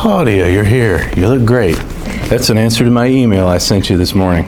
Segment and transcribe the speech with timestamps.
[0.00, 1.10] Claudia, you're here.
[1.16, 1.74] You look great.
[2.28, 4.46] That's an answer to my email I sent you this morning.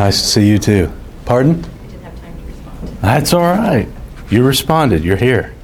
[0.00, 0.92] Nice to see you too.
[1.26, 1.52] Pardon?
[1.52, 2.98] I didn't have time to respond.
[3.02, 3.88] That's all right.
[4.30, 5.04] You responded.
[5.04, 5.54] You're here.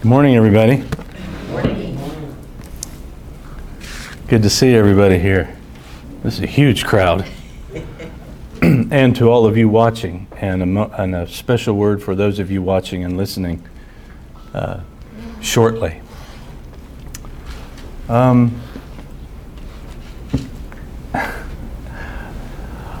[0.00, 0.84] Good morning, everybody.
[4.28, 5.54] Good to see everybody here.
[6.22, 7.28] This is a huge crowd.
[8.62, 12.38] and to all of you watching, and a, mo- and a special word for those
[12.38, 13.62] of you watching and listening
[14.54, 14.80] uh,
[15.42, 16.01] shortly.
[18.12, 18.60] Um,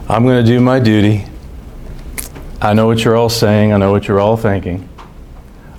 [0.08, 1.26] I'm going to do my duty.
[2.62, 4.88] I know what you're all saying, I know what you're all thinking.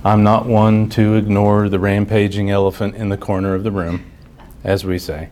[0.04, 4.08] I'm not one to ignore the rampaging elephant in the corner of the room,
[4.62, 5.30] as we say.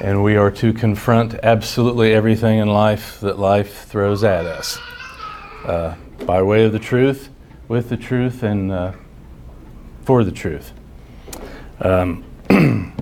[0.00, 4.80] And we are to confront absolutely everything in life that life throws at us
[5.64, 5.94] uh,
[6.26, 7.28] by way of the truth,
[7.68, 8.92] with the truth, and uh,
[10.04, 10.72] for the truth.
[11.82, 12.24] Um,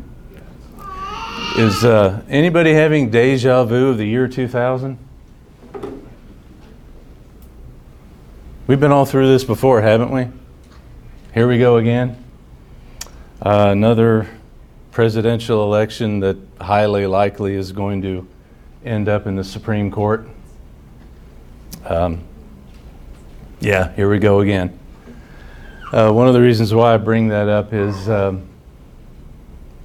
[1.56, 4.96] is uh, anybody having deja vu of the year 2000?
[8.68, 10.28] We've been all through this before, haven't we?
[11.34, 12.24] Here we go again.
[13.42, 14.28] Uh, another
[14.92, 18.28] presidential election that highly likely is going to
[18.84, 20.28] end up in the Supreme Court.
[21.84, 22.22] Um,
[23.58, 24.78] yeah, here we go again.
[25.92, 28.47] Uh, one of the reasons why I bring that up is um,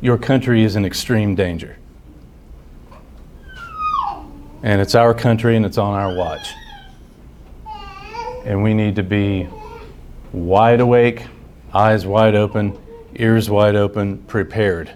[0.03, 1.77] your country is in extreme danger.
[4.61, 6.53] And it's our country and it's on our watch.
[8.43, 9.47] And we need to be
[10.33, 11.23] wide awake,
[11.73, 12.77] eyes wide open,
[13.15, 14.91] ears wide open, prepared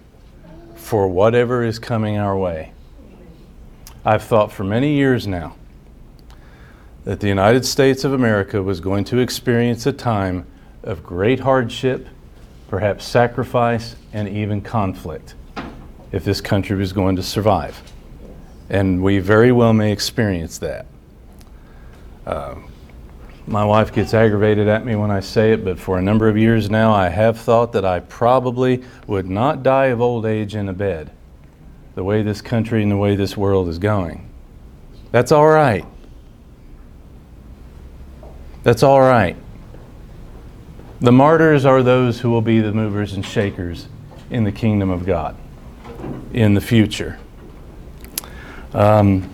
[0.76, 2.74] for whatever is coming our way.
[4.04, 5.56] I've thought for many years now
[7.06, 10.46] that the United States of America was going to experience a time
[10.84, 12.10] of great hardship,
[12.68, 15.36] perhaps sacrifice, and even conflict
[16.12, 17.82] if this country was going to survive.
[18.70, 20.86] And we very well may experience that.
[22.26, 22.56] Uh,
[23.48, 26.38] my wife gets aggravated at me when I say it, but for a number of
[26.38, 30.68] years now, I have thought that I probably would not die of old age in
[30.68, 31.12] a bed,
[31.96, 34.30] the way this country and the way this world is going.
[35.12, 35.86] That's all right.
[38.64, 39.38] That's all right.
[41.00, 43.88] The martyrs are those who will be the movers and shakers
[44.30, 45.36] in the kingdom of God
[46.34, 47.20] in the future.
[48.74, 49.30] Um,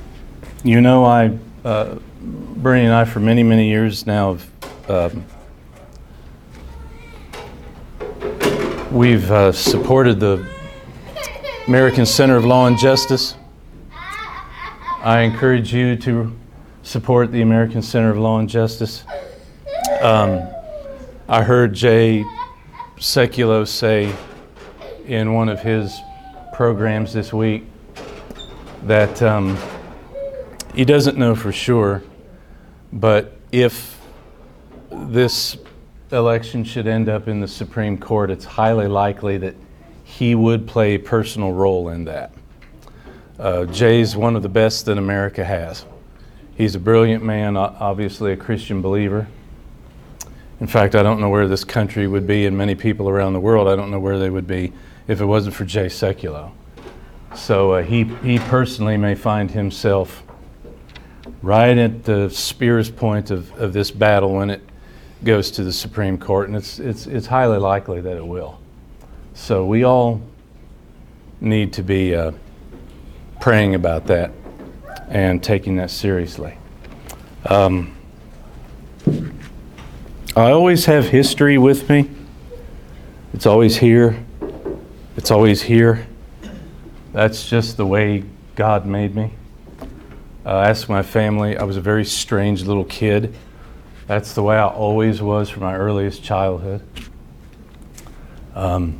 [0.63, 1.37] you know, I.
[1.63, 5.25] Uh, Bernie and I, for many, many years now, have, um,
[8.89, 10.47] we've uh, supported the
[11.67, 13.35] American Center of Law and Justice.
[15.01, 16.33] I encourage you to
[16.83, 19.03] support the American Center of Law and Justice.
[20.01, 20.52] Um,
[21.27, 22.25] I heard Jay
[22.97, 24.13] Sekulow say
[25.05, 25.97] in one of his
[26.53, 27.63] programs this week
[28.83, 29.57] that um,
[30.73, 32.03] he doesn't know for sure
[32.93, 33.99] but if
[34.91, 35.57] this
[36.11, 39.55] election should end up in the Supreme Court, it's highly likely that
[40.03, 42.31] he would play a personal role in that.
[43.39, 45.85] Uh, Jay's one of the best that America has.
[46.55, 49.27] He's a brilliant man, obviously a Christian believer.
[50.63, 53.39] In fact, I don't know where this country would be, and many people around the
[53.41, 54.71] world, I don't know where they would be
[55.09, 56.53] if it wasn't for Jay Sekulow.
[57.35, 60.23] So uh, he, he personally may find himself
[61.41, 64.61] right at the spear's point of, of this battle when it
[65.25, 68.57] goes to the Supreme Court, and it's, it's, it's highly likely that it will.
[69.33, 70.21] So we all
[71.41, 72.31] need to be uh,
[73.41, 74.31] praying about that
[75.09, 76.57] and taking that seriously.
[77.47, 77.93] Um,
[80.35, 82.09] I always have history with me.
[83.35, 84.25] It's always here.
[85.15, 86.07] It's always here.
[87.11, 88.23] That's just the way
[88.55, 89.35] God made me.
[90.43, 91.55] Uh, asked my family.
[91.55, 93.35] I was a very strange little kid.
[94.07, 96.81] That's the way I always was from my earliest childhood.
[98.55, 98.99] Um,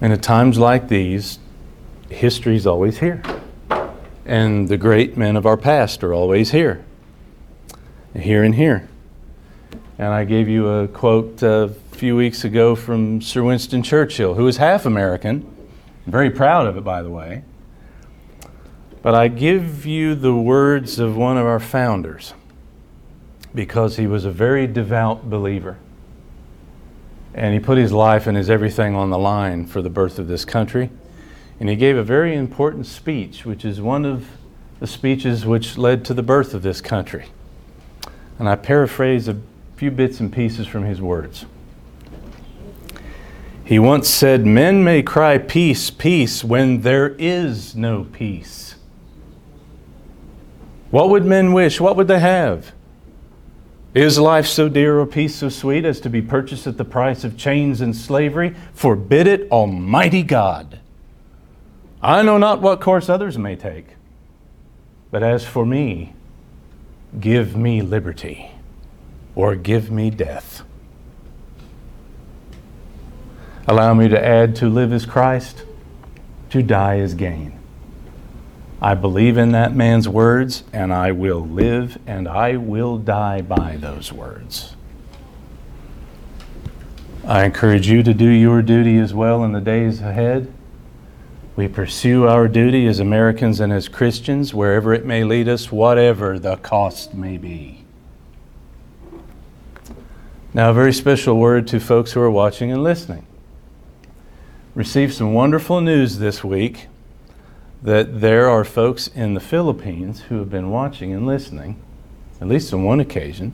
[0.00, 1.40] and at times like these,
[2.10, 3.24] history's always here.
[4.24, 6.84] And the great men of our past are always here.
[8.14, 8.88] Here and here.
[9.96, 14.42] And I gave you a quote a few weeks ago from Sir Winston Churchill, who
[14.44, 15.48] was half American.
[16.04, 17.44] very proud of it, by the way.
[19.02, 22.34] But I give you the words of one of our founders
[23.54, 25.78] because he was a very devout believer.
[27.32, 30.26] And he put his life and his everything on the line for the birth of
[30.26, 30.90] this country.
[31.60, 34.26] And he gave a very important speech, which is one of
[34.80, 37.26] the speeches which led to the birth of this country.
[38.40, 39.40] And I paraphrase a
[39.76, 41.46] few bits and pieces from his words.
[43.64, 48.76] He once said, Men may cry peace, peace, when there is no peace.
[50.90, 51.80] What would men wish?
[51.80, 52.72] What would they have?
[53.94, 57.24] Is life so dear or peace so sweet as to be purchased at the price
[57.24, 58.54] of chains and slavery?
[58.74, 60.80] Forbid it, Almighty God.
[62.02, 63.96] I know not what course others may take,
[65.10, 66.12] but as for me,
[67.18, 68.53] give me liberty
[69.34, 70.62] or give me death.
[73.66, 75.64] Allow me to add to live as Christ,
[76.50, 77.58] to die as gain.
[78.82, 83.76] I believe in that man's words, and I will live and I will die by
[83.78, 84.76] those words.
[87.26, 90.52] I encourage you to do your duty as well in the days ahead.
[91.56, 96.38] We pursue our duty as Americans and as Christians, wherever it may lead us, whatever
[96.38, 97.83] the cost may be.
[100.56, 103.26] Now, a very special word to folks who are watching and listening
[104.76, 106.86] received some wonderful news this week
[107.82, 111.82] that there are folks in the Philippines who have been watching and listening,
[112.40, 113.52] at least on one occasion.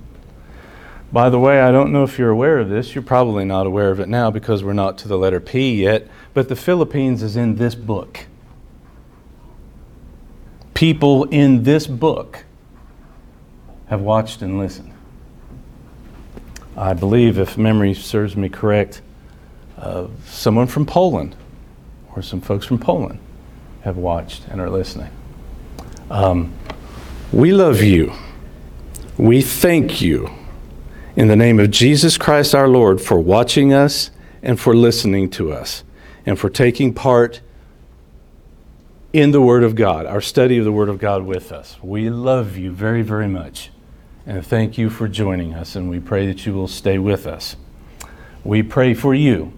[1.11, 2.95] By the way, I don't know if you're aware of this.
[2.95, 6.07] You're probably not aware of it now because we're not to the letter P yet,
[6.35, 8.27] but the Philippines is in this book.
[10.75, 12.45] People in this book
[13.87, 14.90] have watched and listened.
[16.77, 19.03] I believe, if memory serves me correct,
[19.77, 21.37] uh, someone from Poland
[22.15, 23.19] or some folks from Poland
[23.83, 25.11] have watched and are listening.
[26.11, 26.53] Um,
[27.33, 28.13] we love you.
[29.17, 30.31] We thank you
[31.17, 34.11] in the name of Jesus Christ our Lord for watching us
[34.43, 35.85] and for listening to us
[36.27, 37.41] and for taking part
[39.13, 41.77] in the Word of God, our study of the Word of God with us.
[41.83, 43.71] We love you very, very much.
[44.27, 47.57] And thank you for joining us, and we pray that you will stay with us.
[48.45, 49.53] We pray for you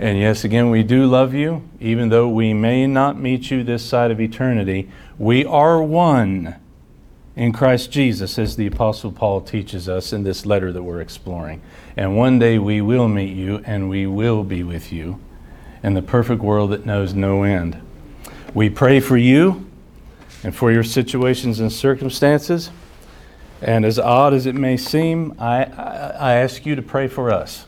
[0.00, 3.84] and yes, again, we do love you, even though we may not meet you this
[3.84, 4.88] side of eternity.
[5.18, 6.56] We are one
[7.36, 11.60] in Christ Jesus, as the Apostle Paul teaches us in this letter that we're exploring.
[11.98, 15.20] And one day we will meet you and we will be with you
[15.82, 17.78] in the perfect world that knows no end.
[18.54, 19.68] We pray for you
[20.42, 22.70] and for your situations and circumstances.
[23.62, 27.30] And as odd as it may seem, I, I, I ask you to pray for
[27.30, 27.66] us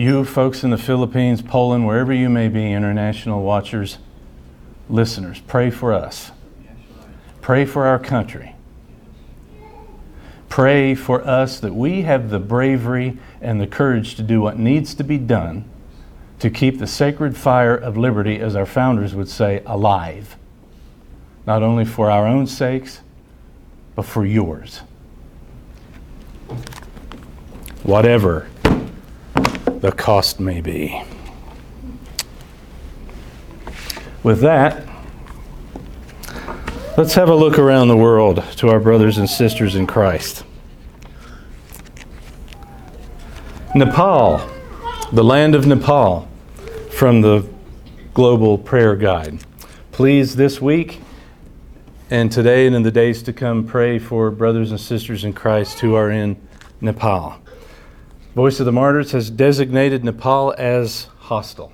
[0.00, 3.98] you folks in the Philippines, Poland, wherever you may be, international watchers,
[4.88, 6.30] listeners, pray for us.
[7.42, 8.54] Pray for our country.
[10.48, 14.94] Pray for us that we have the bravery and the courage to do what needs
[14.94, 15.68] to be done
[16.38, 20.34] to keep the sacred fire of liberty, as our founders would say, alive.
[21.46, 23.02] Not only for our own sakes,
[24.00, 24.80] but for yours.
[27.82, 28.48] Whatever
[29.80, 31.02] the cost may be.
[34.22, 34.88] With that,
[36.96, 40.44] let's have a look around the world to our brothers and sisters in Christ.
[43.74, 44.38] Nepal,
[45.12, 46.26] the land of Nepal,
[46.90, 47.46] from the
[48.14, 49.40] Global Prayer Guide.
[49.92, 51.02] Please, this week
[52.10, 55.78] and today and in the days to come, pray for brothers and sisters in Christ
[55.78, 56.36] who are in
[56.80, 57.40] Nepal.
[58.34, 61.72] Voice of the Martyrs has designated Nepal as hostile.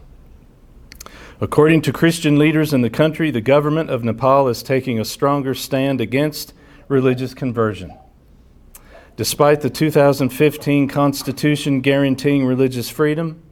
[1.40, 5.55] According to Christian leaders in the country, the government of Nepal is taking a stronger
[5.55, 6.52] stand against
[6.88, 7.97] religious conversion.
[9.16, 13.43] Despite the 2015 Constitution guaranteeing religious freedom,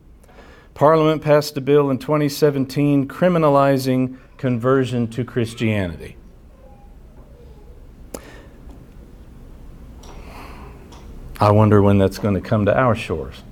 [0.74, 6.16] Parliament passed a bill in 2017 criminalizing conversion to Christianity.
[11.44, 13.42] I wonder when that's going to come to our shores.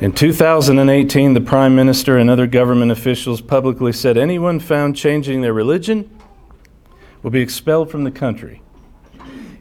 [0.00, 5.52] In 2018, the Prime Minister and other government officials publicly said anyone found changing their
[5.52, 6.08] religion
[7.24, 8.62] will be expelled from the country.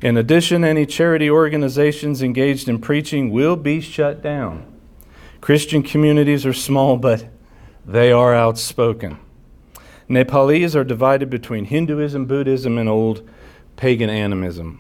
[0.04, 4.72] In addition, any charity organizations engaged in preaching will be shut down.
[5.42, 7.26] Christian communities are small, but
[7.88, 9.18] they are outspoken.
[10.08, 13.28] Nepalese are divided between Hinduism, Buddhism, and old
[13.78, 14.80] pagan animism.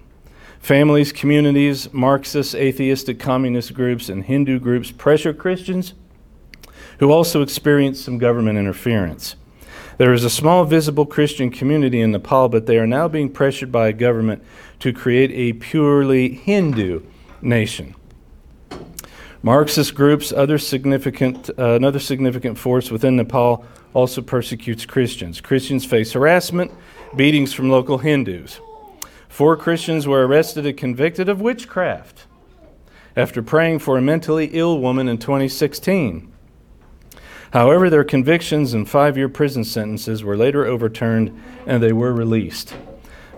[0.62, 5.94] Families, communities, Marxist, atheistic, communist groups, and Hindu groups pressure Christians
[7.00, 9.36] who also experience some government interference.
[9.98, 13.72] There is a small visible Christian community in Nepal, but they are now being pressured
[13.72, 14.44] by a government
[14.80, 17.02] to create a purely Hindu
[17.42, 17.96] nation.
[19.42, 23.66] Marxist groups, other significant, uh, another significant force within Nepal,
[23.96, 25.42] also persecutes Christians.
[25.42, 26.72] Christians face harassment,
[27.16, 28.60] beatings from local Hindus.
[29.32, 32.26] Four Christians were arrested and convicted of witchcraft
[33.16, 36.30] after praying for a mentally ill woman in 2016.
[37.54, 42.76] However, their convictions and five year prison sentences were later overturned and they were released.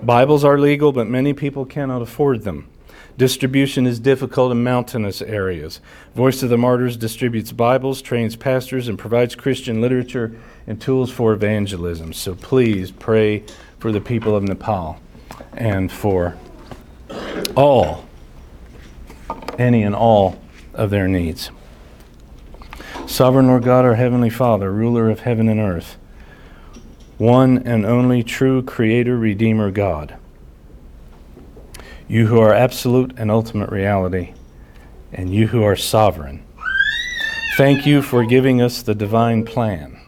[0.01, 2.67] Bibles are legal, but many people cannot afford them.
[3.15, 5.79] Distribution is difficult in mountainous areas.
[6.15, 10.35] Voice of the Martyrs distributes Bibles, trains pastors, and provides Christian literature
[10.65, 12.13] and tools for evangelism.
[12.13, 13.43] So please pray
[13.77, 14.99] for the people of Nepal
[15.53, 16.37] and for
[17.55, 18.05] all,
[19.57, 20.41] any and all
[20.73, 21.51] of their needs.
[23.05, 25.97] Sovereign Lord God, our Heavenly Father, ruler of heaven and earth,
[27.17, 30.15] one and only true Creator, Redeemer God,
[32.07, 34.33] you who are absolute and ultimate reality,
[35.11, 36.43] and you who are sovereign,
[37.55, 39.99] thank you for giving us the divine plan,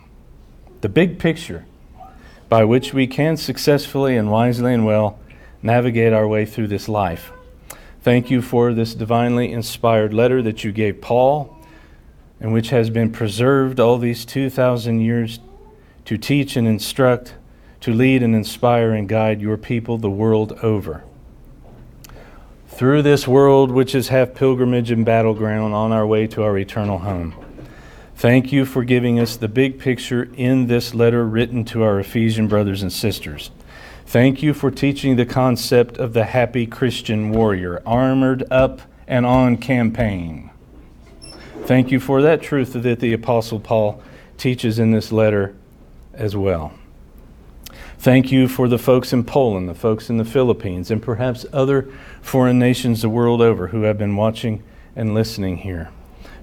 [0.81, 1.65] the big picture
[2.49, 5.19] by which we can successfully and wisely and well
[5.61, 7.31] navigate our way through this life.
[8.01, 11.55] Thank you for this divinely inspired letter that you gave Paul
[12.39, 15.39] and which has been preserved all these 2,000 years
[16.05, 17.35] to teach and instruct,
[17.81, 21.03] to lead and inspire and guide your people the world over.
[22.67, 26.99] Through this world, which is half pilgrimage and battleground on our way to our eternal
[26.99, 27.44] home.
[28.15, 32.47] Thank you for giving us the big picture in this letter written to our Ephesian
[32.47, 33.51] brothers and sisters.
[34.05, 39.57] Thank you for teaching the concept of the happy Christian warrior, armored up and on
[39.57, 40.49] campaign.
[41.65, 44.01] Thank you for that truth that the Apostle Paul
[44.37, 45.53] teaches in this letter
[46.13, 46.71] as well.
[47.97, 51.91] Thank you for the folks in Poland, the folks in the Philippines, and perhaps other
[52.21, 54.63] foreign nations the world over who have been watching
[54.95, 55.89] and listening here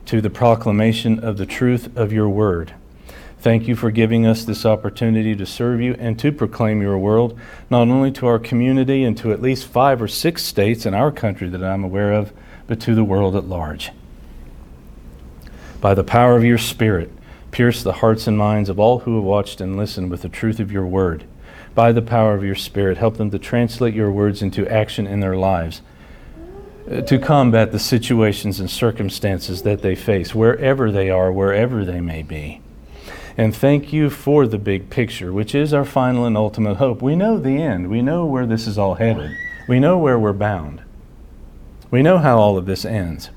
[0.06, 2.74] to the proclamation of the truth of your word.
[3.38, 7.38] Thank you for giving us this opportunity to serve you and to proclaim your world,
[7.70, 11.10] not only to our community and to at least five or six states in our
[11.10, 12.32] country that I'm aware of,
[12.66, 13.90] but to the world at large
[15.82, 17.10] by the power of your Spirit,
[17.50, 20.60] pierce the hearts and minds of all who have watched and listened with the truth
[20.60, 21.24] of your word.
[21.74, 25.18] By the power of your Spirit, help them to translate your words into action in
[25.18, 25.82] their lives,
[26.86, 32.22] to combat the situations and circumstances that they face, wherever they are, wherever they may
[32.22, 32.60] be.
[33.36, 37.00] And thank you for the big picture, which is our final and ultimate hope.
[37.00, 39.30] We know the end, we know where this is all headed,
[39.68, 40.82] we know where we're bound,
[41.90, 43.30] we know how all of this ends.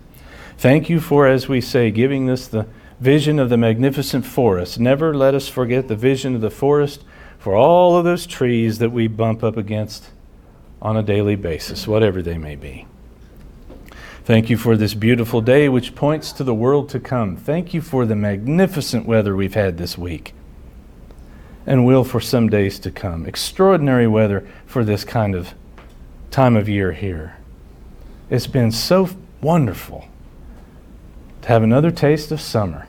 [0.57, 2.67] Thank you for, as we say, giving us the
[2.99, 4.79] vision of the magnificent forest.
[4.79, 7.03] Never let us forget the vision of the forest
[7.37, 10.09] for all of those trees that we bump up against
[10.81, 12.87] on a daily basis, whatever they may be.
[14.25, 17.37] Thank you for this beautiful day, which points to the world to come.
[17.37, 20.33] Thank you for the magnificent weather we've had this week
[21.67, 23.27] and will for some days to come.
[23.27, 25.53] Extraordinary weather for this kind of
[26.31, 27.37] time of year here.
[28.31, 30.07] It's been so wonderful
[31.43, 32.87] to have another taste of summer,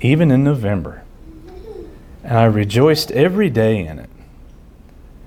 [0.00, 1.04] even in November.
[2.24, 4.10] And I rejoiced every day in it.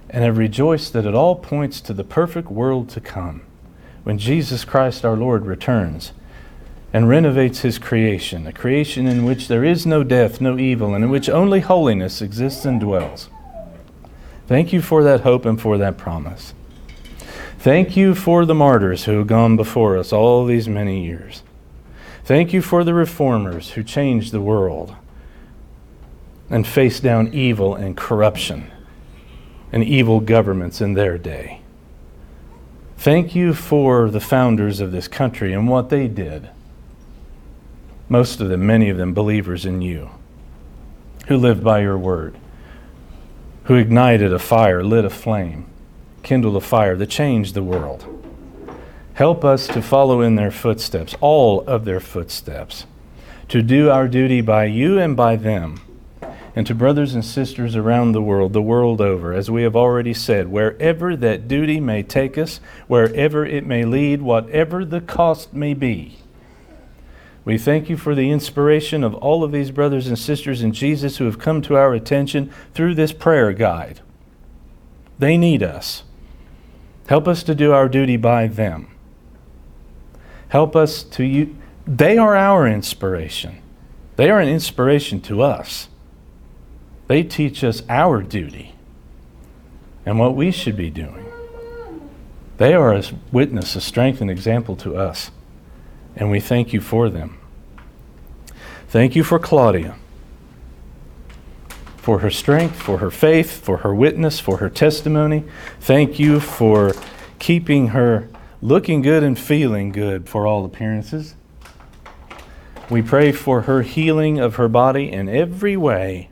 [0.10, 3.45] And I rejoiced that it all points to the perfect world to come
[4.06, 6.14] when Jesus Christ our Lord returns
[6.94, 11.04] and renovates his creation, a creation in which there is no death, no evil, and
[11.04, 13.30] in which only holiness exists and dwells.
[14.48, 16.54] Thank you for that hope and for that promise.
[17.58, 21.42] Thank you for the martyrs who have gone before us all these many years.
[22.24, 24.96] Thank you for the reformers who changed the world
[26.48, 28.70] and faced down evil and corruption
[29.72, 31.65] and evil governments in their day.
[32.98, 36.50] Thank you for the founders of this country and what they did.
[38.10, 40.12] Most of them, many of them, believers in you,
[41.28, 42.38] who lived by your word,
[43.66, 45.68] who ignited a fire, lit a flame
[46.26, 48.06] kindled a fire that changed the world.
[49.14, 52.86] Help us to follow in their footsteps, all of their footsteps,
[53.48, 55.80] to do our duty by you and by them,
[56.56, 60.14] and to brothers and sisters around the world, the world over, as we have already
[60.14, 65.74] said, wherever that duty may take us, wherever it may lead, whatever the cost may
[65.74, 66.18] be.
[67.44, 71.18] We thank you for the inspiration of all of these brothers and sisters in Jesus
[71.18, 74.00] who have come to our attention through this prayer guide.
[75.20, 76.04] They need us.
[77.08, 78.88] Help us to do our duty by them.
[80.48, 81.56] Help us to you.
[81.86, 83.62] They are our inspiration.
[84.16, 85.90] They are an inspiration to us.
[87.08, 88.74] They teach us our duty
[90.06, 91.26] and what we should be doing.
[92.58, 95.32] They are a witness, a strength, and example to us.
[96.16, 97.38] And we thank you for them.
[98.88, 99.96] Thank you for Claudia
[102.06, 105.44] for her strength, for her faith, for her witness, for her testimony.
[105.80, 106.94] Thank you for
[107.40, 108.30] keeping her
[108.62, 111.34] looking good and feeling good for all appearances.
[112.92, 116.30] We pray for her healing of her body in every way.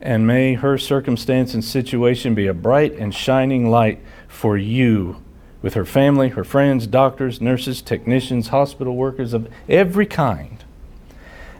[0.00, 5.22] And may her circumstance and situation be a bright and shining light for you
[5.62, 10.64] with her family, her friends, doctors, nurses, technicians, hospital workers of every kind.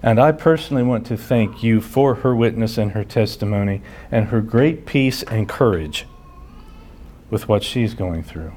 [0.02, 4.40] And I personally want to thank you for her witness and her testimony and her
[4.40, 6.06] great peace and courage
[7.30, 8.52] with what she's going through.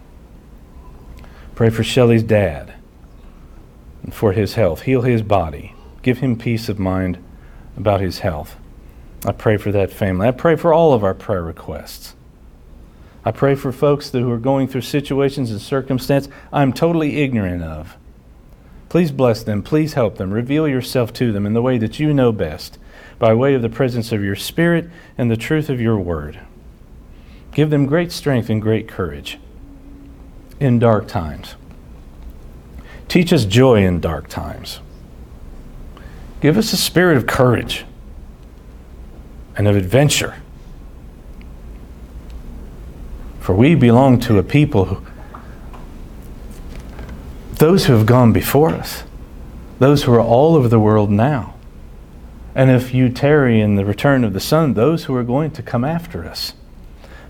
[1.56, 2.74] Pray for Shelley's dad
[4.04, 4.84] and for his health.
[4.84, 5.74] Heal his body.
[6.02, 7.18] Give him peace of mind
[7.76, 8.56] about his health.
[9.26, 10.28] I pray for that family.
[10.28, 12.16] I pray for all of our prayer requests.
[13.26, 17.98] I pray for folks who are going through situations and circumstances I'm totally ignorant of.
[18.88, 19.62] Please bless them.
[19.62, 20.32] Please help them.
[20.32, 22.80] Reveal yourself to them in the way that you know best,
[23.20, 26.40] by way of the presence of your Spirit and the truth of your word.
[27.52, 29.38] Give them great strength and great courage
[30.60, 31.56] in dark times.
[33.08, 34.80] Teach us joy in dark times.
[36.42, 37.86] Give us a spirit of courage
[39.60, 40.36] and of adventure.
[43.42, 45.06] For we belong to a people who,
[47.56, 49.04] those who have gone before us,
[49.80, 51.56] those who are all over the world now.
[52.56, 55.62] And if you tarry in the return of the Son, those who are going to
[55.62, 56.54] come after us.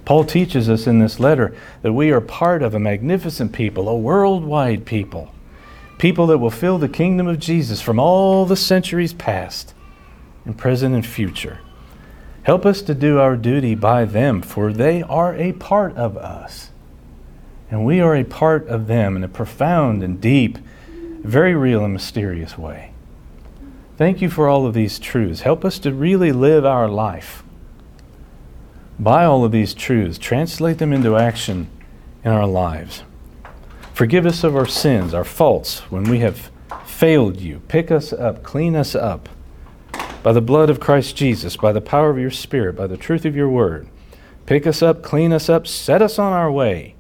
[0.06, 3.98] Paul teaches us in this letter that we are part of a magnificent people, a
[3.98, 5.34] worldwide people,
[5.98, 9.74] people that will fill the kingdom of Jesus from all the centuries past
[10.46, 11.62] and present and future.
[12.44, 16.70] Help us to do our duty by them, for they are a part of us.
[17.70, 20.58] And we are a part of them in a profound and deep,
[21.22, 22.94] very real and mysterious way.
[23.98, 25.42] Thank you for all of these truths.
[25.42, 27.44] Help us to really live our life
[28.98, 31.70] by all of these truths, translate them into action
[32.24, 33.04] in our lives.
[33.94, 36.52] Forgive us of our sins, our faults, when we have
[36.86, 37.62] failed you.
[37.68, 39.30] Pick us up, clean us up
[40.24, 43.26] by the blood of Christ Jesus, by the power of your Spirit, by the truth
[43.26, 43.88] of your word.
[44.46, 46.96] Pick us up, clean us up, set us on our way.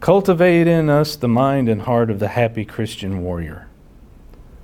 [0.00, 3.68] Cultivate in us the mind and heart of the happy Christian warrior.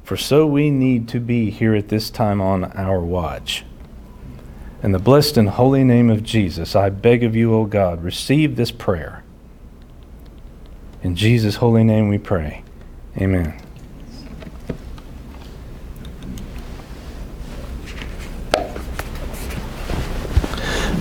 [0.05, 3.65] For so we need to be here at this time on our watch.
[4.83, 8.57] In the blessed and holy name of Jesus, I beg of you, O God, receive
[8.57, 9.23] this prayer.
[11.03, 12.63] In Jesus' holy name we pray.
[13.17, 13.59] Amen.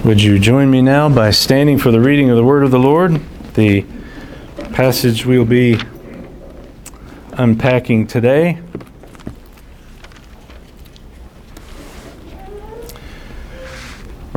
[0.06, 2.80] Would you join me now by standing for the reading of the word of the
[2.80, 3.22] Lord?
[3.54, 3.86] The
[4.72, 5.80] passage we'll be
[7.34, 8.62] unpacking today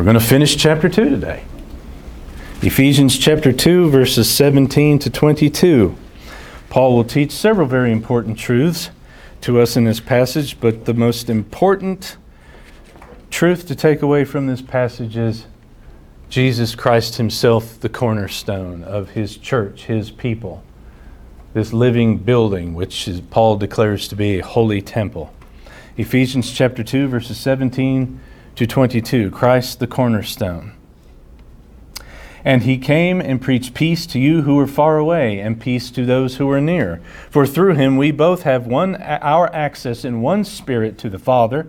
[0.02, 1.44] We're going to finish chapter 2 today.
[2.60, 5.96] Ephesians chapter 2, verses 17 to 22.
[6.70, 8.90] Paul will teach several very important truths
[9.42, 12.16] to us in this passage, but the most important
[13.30, 15.46] truth to take away from this passage is
[16.32, 20.64] Jesus Christ Himself, the cornerstone of His church, His people,
[21.52, 25.30] this living building, which is, Paul declares to be a holy temple.
[25.98, 28.18] Ephesians chapter 2, verses 17
[28.54, 30.72] to 22 Christ the cornerstone.
[32.46, 36.06] And he came and preached peace to you who were far away, and peace to
[36.06, 37.02] those who were near.
[37.28, 41.68] For through him we both have one our access in one spirit to the Father.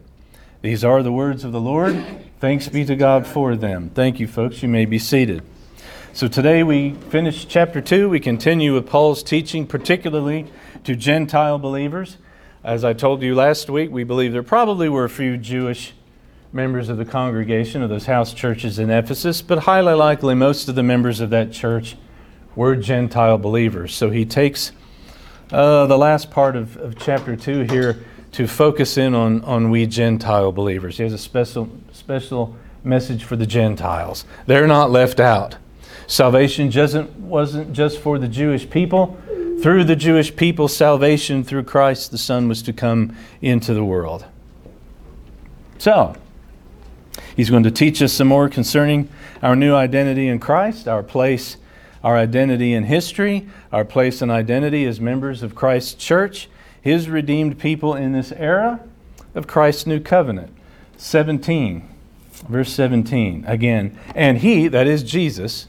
[0.61, 1.95] These are the words of the Lord.
[2.39, 3.89] Thanks be to God for them.
[3.89, 4.61] Thank you, folks.
[4.61, 5.41] You may be seated.
[6.13, 8.07] So today we finish chapter 2.
[8.07, 10.45] We continue with Paul's teaching, particularly
[10.83, 12.17] to Gentile believers.
[12.63, 15.93] As I told you last week, we believe there probably were a few Jewish
[16.53, 20.75] members of the congregation of those house churches in Ephesus, but highly likely most of
[20.75, 21.95] the members of that church
[22.55, 23.95] were Gentile believers.
[23.95, 24.73] So he takes
[25.51, 29.85] uh, the last part of, of chapter 2 here to focus in on, on we
[29.85, 30.97] Gentile believers.
[30.97, 34.25] He has a special, special message for the Gentiles.
[34.45, 35.57] They're not left out.
[36.07, 39.19] Salvation wasn't, wasn't just for the Jewish people.
[39.61, 44.25] Through the Jewish people, salvation through Christ the Son was to come into the world.
[45.77, 46.15] So,
[47.35, 49.09] He's going to teach us some more concerning
[49.41, 51.57] our new identity in Christ, our place
[52.03, 56.49] our identity in history, our place and identity as members of Christ's church,
[56.81, 58.81] his redeemed people in this era
[59.35, 60.51] of Christ's new covenant.
[60.97, 61.87] 17,
[62.49, 65.67] verse 17, again, and he, that is Jesus,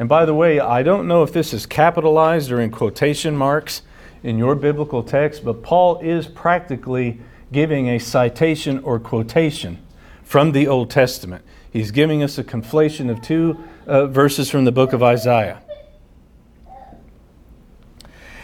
[0.00, 3.82] and by the way, I don't know if this is capitalized or in quotation marks
[4.22, 7.20] in your biblical text, but Paul is practically
[7.52, 9.78] giving a citation or quotation
[10.22, 11.44] from the Old Testament.
[11.70, 15.60] He's giving us a conflation of two uh, verses from the book of Isaiah.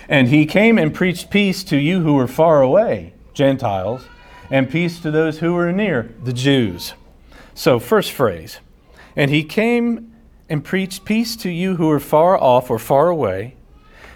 [0.09, 4.07] And he came and preached peace to you who were far away, Gentiles,
[4.51, 6.95] and peace to those who were near, the Jews.
[7.55, 8.61] So, first phrase,
[9.17, 10.13] and he came
[10.49, 13.57] and preached peace to you who are far off or far away,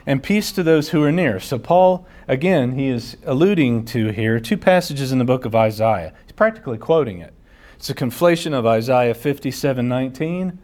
[0.07, 1.40] and peace to those who are near.
[1.40, 6.12] So, Paul, again, he is alluding to here two passages in the book of Isaiah.
[6.24, 7.35] He's practically quoting it.
[7.76, 10.59] It's a conflation of Isaiah 57 19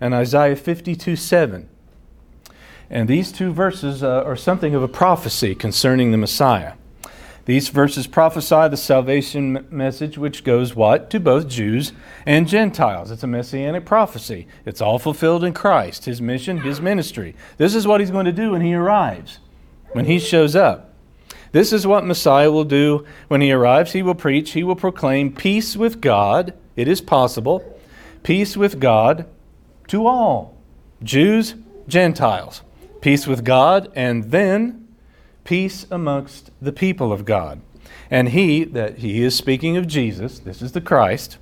[0.00, 1.68] and Isaiah 52 7.
[2.92, 6.74] And these two verses uh, are something of a prophecy concerning the Messiah.
[7.46, 11.08] These verses prophesy the salvation message which goes what?
[11.10, 11.92] To both Jews
[12.26, 13.10] and Gentiles.
[13.10, 14.46] It's a messianic prophecy.
[14.66, 17.34] It's all fulfilled in Christ, his mission, his ministry.
[17.56, 19.38] This is what he's going to do when he arrives,
[19.92, 20.94] when he shows up.
[21.52, 23.92] This is what Messiah will do when he arrives.
[23.92, 26.52] He will preach, he will proclaim peace with God.
[26.76, 27.80] It is possible.
[28.22, 29.26] Peace with God
[29.88, 30.58] to all
[31.02, 31.54] Jews,
[31.88, 32.60] Gentiles.
[33.02, 34.88] Peace with God, and then
[35.44, 37.60] peace amongst the people of God.
[38.10, 41.36] And he, that he is speaking of Jesus, this is the Christ,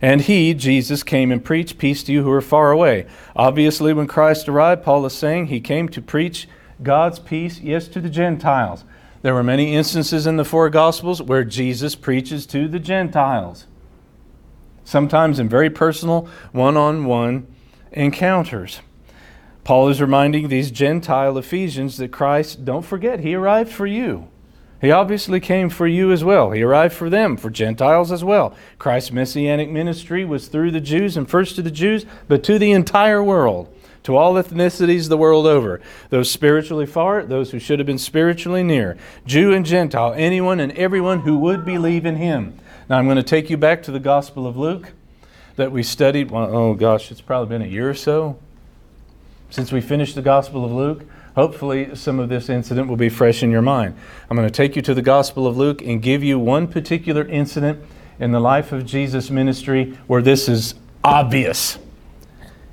[0.00, 3.06] and he, Jesus, came and preached peace to you who are far away.
[3.34, 6.48] Obviously, when Christ arrived, Paul is saying he came to preach
[6.82, 8.84] God's peace, yes, to the Gentiles.
[9.22, 13.66] There were many instances in the four Gospels where Jesus preaches to the Gentiles,
[14.84, 17.48] sometimes in very personal, one on one
[17.90, 18.80] encounters.
[19.68, 24.28] Paul is reminding these Gentile Ephesians that Christ, don't forget, he arrived for you.
[24.80, 26.52] He obviously came for you as well.
[26.52, 28.56] He arrived for them, for Gentiles as well.
[28.78, 32.72] Christ's messianic ministry was through the Jews and first to the Jews, but to the
[32.72, 33.70] entire world,
[34.04, 35.82] to all ethnicities the world over.
[36.08, 38.96] Those spiritually far, those who should have been spiritually near.
[39.26, 42.58] Jew and Gentile, anyone and everyone who would believe in him.
[42.88, 44.94] Now I'm going to take you back to the Gospel of Luke
[45.56, 46.30] that we studied.
[46.30, 48.38] Well, oh gosh, it's probably been a year or so
[49.50, 53.42] since we finished the Gospel of Luke, hopefully some of this incident will be fresh
[53.42, 53.94] in your mind.
[54.28, 57.26] I'm going to take you to the Gospel of Luke and give you one particular
[57.26, 57.80] incident
[58.18, 61.78] in the life of Jesus' ministry where this is obvious.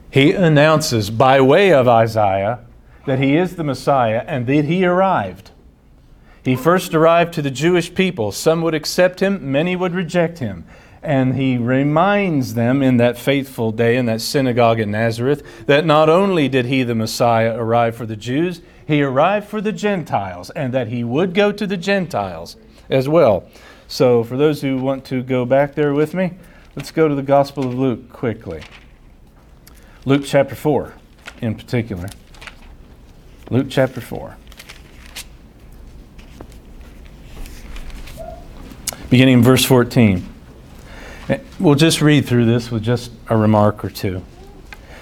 [0.09, 2.59] He announces by way of Isaiah
[3.05, 5.51] that he is the Messiah and that he arrived.
[6.43, 8.31] He first arrived to the Jewish people.
[8.31, 10.65] Some would accept him, many would reject him
[11.05, 16.09] and he reminds them in that faithful day in that synagogue in Nazareth that not
[16.09, 20.73] only did he, the Messiah, arrive for the Jews, he arrived for the Gentiles, and
[20.73, 22.57] that he would go to the Gentiles
[22.89, 23.47] as well.
[23.87, 26.33] So, for those who want to go back there with me,
[26.75, 28.63] let's go to the Gospel of Luke quickly.
[30.05, 30.93] Luke chapter 4,
[31.41, 32.09] in particular.
[33.49, 34.37] Luke chapter 4.
[39.09, 40.34] Beginning in verse 14.
[41.27, 44.23] Eh, we'll just read through this with just a remark or two.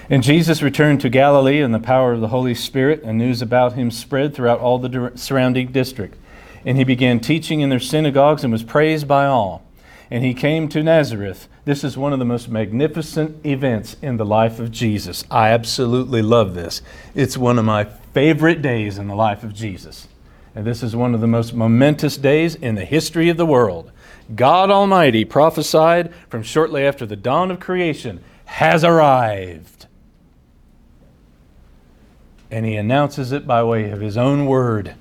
[0.08, 3.74] And Jesus returned to Galilee in the power of the Holy Spirit, and news about
[3.74, 6.16] him spread throughout all the surrounding district.
[6.64, 9.66] And he began teaching in their synagogues and was praised by all.
[10.10, 11.46] And he came to Nazareth.
[11.66, 15.24] This is one of the most magnificent events in the life of Jesus.
[15.30, 16.80] I absolutely love this.
[17.14, 20.08] It's one of my favorite days in the life of Jesus.
[20.54, 23.90] And this is one of the most momentous days in the history of the world.
[24.34, 29.86] God Almighty prophesied from shortly after the dawn of creation has arrived.
[32.50, 34.94] And he announces it by way of his own word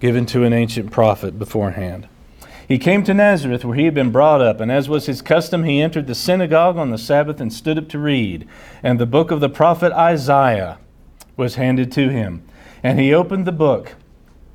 [0.00, 2.08] given to an ancient prophet beforehand.
[2.66, 5.64] He came to Nazareth where he had been brought up, and as was his custom,
[5.64, 8.46] he entered the synagogue on the Sabbath and stood up to read.
[8.82, 10.78] And the book of the prophet Isaiah
[11.36, 12.42] was handed to him.
[12.82, 13.94] And he opened the book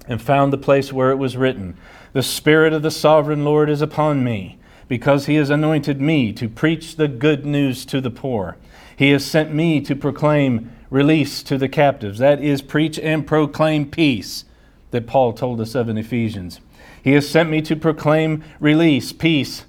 [0.07, 1.75] and found the place where it was written
[2.13, 6.47] the Spirit of the sovereign Lord is upon me, because he has anointed me to
[6.47, 8.57] preach the good news to the poor.
[8.95, 12.19] He has sent me to proclaim release to the captives.
[12.19, 14.45] That is, preach and proclaim peace
[14.91, 16.59] that Paul told us of in Ephesians.
[17.03, 19.65] He has sent me to proclaim release, peace,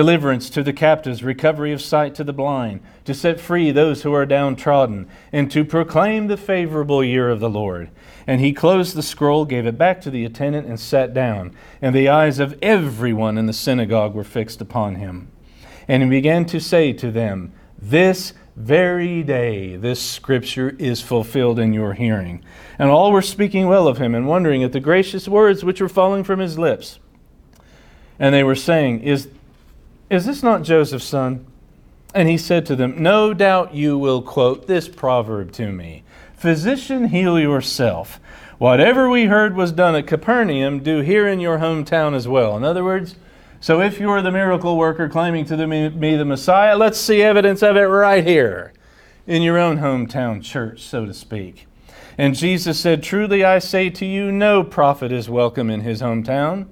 [0.00, 4.14] deliverance to the captives, recovery of sight to the blind, to set free those who
[4.14, 7.90] are downtrodden, and to proclaim the favorable year of the Lord.
[8.26, 11.54] And he closed the scroll, gave it back to the attendant, and sat down.
[11.82, 15.30] And the eyes of everyone in the synagogue were fixed upon him.
[15.86, 21.74] And he began to say to them, This very day this scripture is fulfilled in
[21.74, 22.42] your hearing.
[22.78, 25.90] And all were speaking well of him and wondering at the gracious words which were
[25.90, 27.00] falling from his lips.
[28.18, 29.28] And they were saying, Is,
[30.10, 31.46] is this not Joseph's son?
[32.12, 36.02] And he said to them, No doubt you will quote this proverb to me
[36.34, 38.20] Physician, heal yourself.
[38.58, 42.56] Whatever we heard was done at Capernaum, do here in your hometown as well.
[42.56, 43.16] In other words,
[43.60, 47.76] so if you're the miracle worker claiming to be the Messiah, let's see evidence of
[47.76, 48.72] it right here
[49.26, 51.66] in your own hometown church, so to speak.
[52.18, 56.66] And Jesus said, Truly I say to you, no prophet is welcome in his hometown.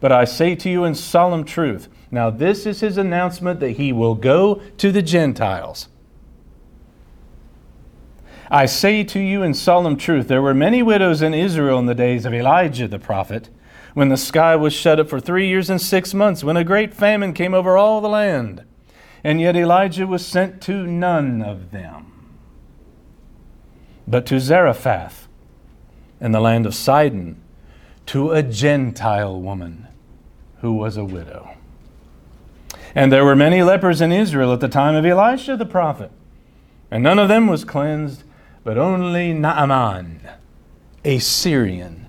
[0.00, 3.92] But I say to you in solemn truth, now this is his announcement that he
[3.92, 5.88] will go to the Gentiles.
[8.50, 11.94] I say to you in solemn truth, there were many widows in Israel in the
[11.94, 13.48] days of Elijah the prophet
[13.94, 16.94] when the sky was shut up for three years and six months, when a great
[16.94, 18.64] famine came over all the land.
[19.22, 22.36] And yet Elijah was sent to none of them,
[24.06, 25.28] but to Zarephath
[26.20, 27.40] in the land of Sidon,
[28.06, 29.88] to a Gentile woman
[30.60, 31.50] who was a widow.
[32.94, 36.10] And there were many lepers in Israel at the time of Elisha the prophet,
[36.90, 38.24] and none of them was cleansed,
[38.64, 40.20] but only Naaman,
[41.04, 42.06] a Syrian,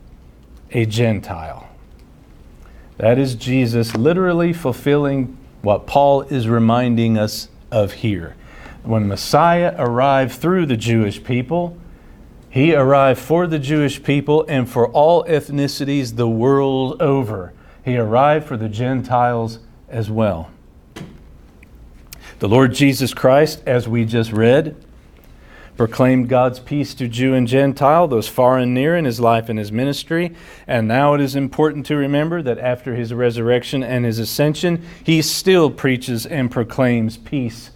[0.72, 1.70] a Gentile.
[2.98, 8.36] That is Jesus literally fulfilling what Paul is reminding us of here.
[8.84, 11.78] When Messiah arrived through the Jewish people,
[12.50, 17.54] he arrived for the Jewish people and for all ethnicities the world over.
[17.84, 20.52] He arrived for the Gentiles as well.
[22.40, 24.76] The Lord Jesus Christ, as we just read,
[25.78, 29.58] proclaimed God's peace to Jew and Gentile, those far and near in his life and
[29.58, 30.36] his ministry.
[30.68, 35.22] And now it is important to remember that after his resurrection and his ascension, he
[35.22, 37.72] still preaches and proclaims peace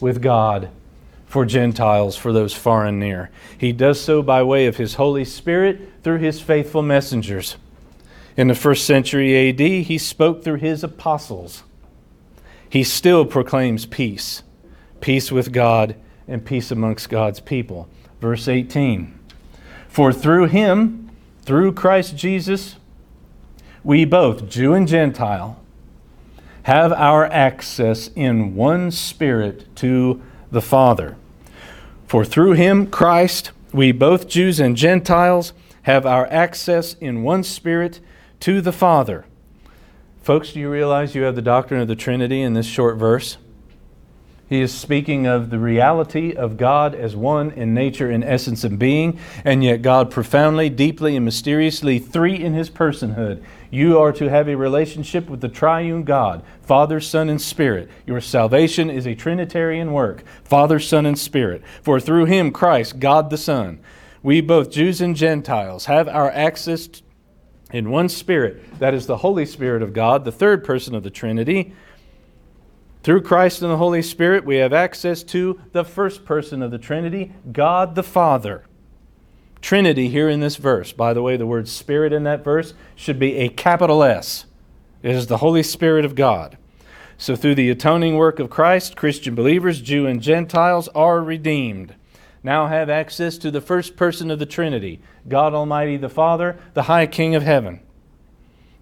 [0.00, 0.70] with God
[1.26, 3.30] for Gentiles, for those far and near.
[3.56, 7.56] He does so by way of his Holy Spirit through his faithful messengers.
[8.36, 11.62] In the first century AD, he spoke through his apostles.
[12.68, 14.42] He still proclaims peace,
[15.00, 15.94] peace with God
[16.26, 17.88] and peace amongst God's people.
[18.20, 19.18] Verse 18
[19.88, 21.10] For through him,
[21.42, 22.76] through Christ Jesus,
[23.84, 25.60] we both, Jew and Gentile,
[26.62, 31.16] have our access in one spirit to the Father.
[32.06, 38.00] For through him, Christ, we both Jews and Gentiles have our access in one spirit
[38.42, 39.24] to the Father.
[40.20, 43.36] Folks, do you realize you have the doctrine of the Trinity in this short verse?
[44.48, 48.80] He is speaking of the reality of God as one in nature, in essence, and
[48.80, 53.44] being, and yet God profoundly, deeply, and mysteriously three in his personhood.
[53.70, 57.88] You are to have a relationship with the triune God, Father, Son, and Spirit.
[58.08, 61.62] Your salvation is a Trinitarian work Father, Son, and Spirit.
[61.80, 63.78] For through him, Christ, God the Son,
[64.20, 66.88] we both Jews and Gentiles have our access
[67.72, 68.78] in one Spirit.
[68.78, 71.72] That is the Holy Spirit of God, the third person of the Trinity
[73.02, 76.78] through Christ and the Holy Spirit, we have access to the first person of the
[76.78, 78.64] Trinity, God the Father.
[79.60, 80.92] Trinity here in this verse.
[80.92, 84.44] By the way, the word Spirit in that verse should be a capital S.
[85.02, 86.58] It is the Holy Spirit of God.
[87.18, 91.94] So, through the atoning work of Christ, Christian believers, Jew and Gentiles, are redeemed.
[92.44, 96.84] Now have access to the first person of the Trinity, God Almighty the Father, the
[96.84, 97.80] High King of heaven,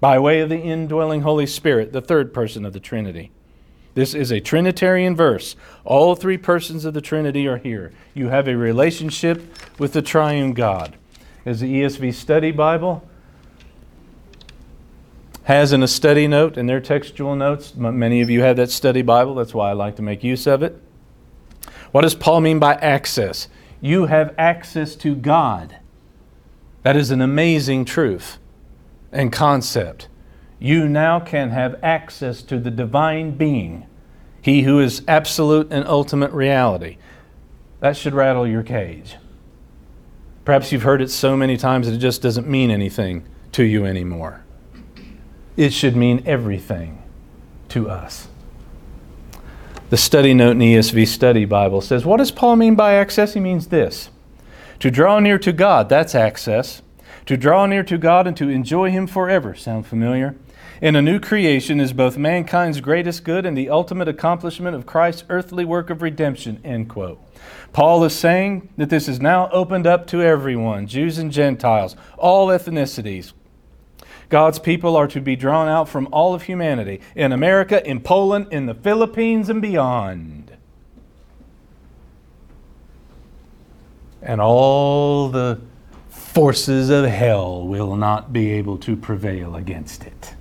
[0.01, 3.31] by way of the indwelling Holy Spirit, the third person of the Trinity.
[3.94, 5.57] This is a Trinitarian verse.
[5.85, 7.92] All three persons of the Trinity are here.
[8.14, 9.42] You have a relationship
[9.79, 10.96] with the triune God.
[11.44, 13.07] As the ESV Study Bible
[15.44, 19.03] has in a study note in their textual notes, many of you have that study
[19.03, 20.81] Bible, that's why I like to make use of it.
[21.92, 23.48] What does Paul mean by access?
[23.81, 25.76] You have access to God.
[26.83, 28.38] That is an amazing truth
[29.12, 30.09] and concept
[30.61, 33.87] you now can have access to the divine being,
[34.42, 36.98] He who is absolute and ultimate reality.
[37.81, 39.16] That should rattle your cage.
[40.44, 43.87] Perhaps you've heard it so many times that it just doesn't mean anything to you
[43.87, 44.44] anymore.
[45.57, 47.03] It should mean everything
[47.70, 48.29] to us.
[49.90, 53.35] The study note in ESV Study Bible says, What does Paul mean by access?
[53.35, 54.11] He means this
[54.79, 56.83] to draw near to God, that's access.
[57.26, 59.55] To draw near to God and to enjoy Him forever.
[59.55, 60.35] Sound familiar?
[60.81, 65.24] in a new creation is both mankind's greatest good and the ultimate accomplishment of Christ's
[65.29, 66.61] earthly work of redemption.
[66.64, 67.20] End quote.
[67.72, 72.48] Paul is saying that this is now opened up to everyone, Jews and Gentiles, all
[72.48, 73.33] ethnicities.
[74.31, 78.47] God's people are to be drawn out from all of humanity in America, in Poland,
[78.53, 80.53] in the Philippines, and beyond.
[84.23, 85.61] And all the
[86.09, 90.35] forces of hell will not be able to prevail against it.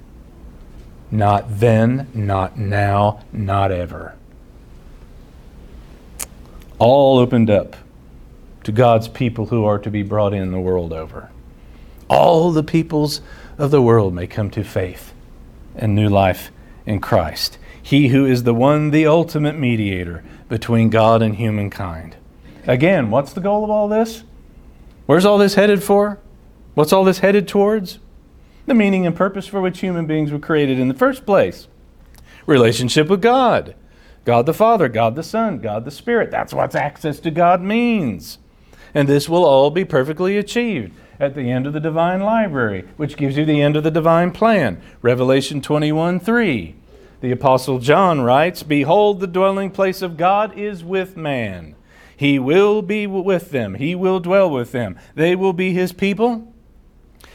[1.10, 4.16] Not then, not now, not ever.
[6.78, 7.76] All opened up
[8.66, 11.32] to God's people who are to be brought in the world over.
[12.08, 13.22] All the peoples
[13.60, 15.14] of the world may come to faith
[15.76, 16.50] and new life
[16.86, 17.58] in Christ.
[17.82, 22.16] He who is the one, the ultimate mediator between God and humankind.
[22.66, 24.24] Again, what's the goal of all this?
[25.06, 26.20] Where's all this headed for?
[26.74, 28.00] What's all this headed towards?
[28.66, 31.68] The meaning and purpose for which human beings were created in the first place
[32.46, 33.76] relationship with God.
[34.24, 36.32] God the Father, God the Son, God the Spirit.
[36.32, 38.38] That's what access to God means.
[38.94, 43.18] And this will all be perfectly achieved at the end of the divine library, which
[43.18, 44.82] gives you the end of the divine plan.
[45.02, 46.76] Revelation 21 3.
[47.22, 51.76] The Apostle John writes Behold, the dwelling place of God is with man.
[52.16, 54.98] He will be with them, He will dwell with them.
[55.16, 56.54] They will be His people,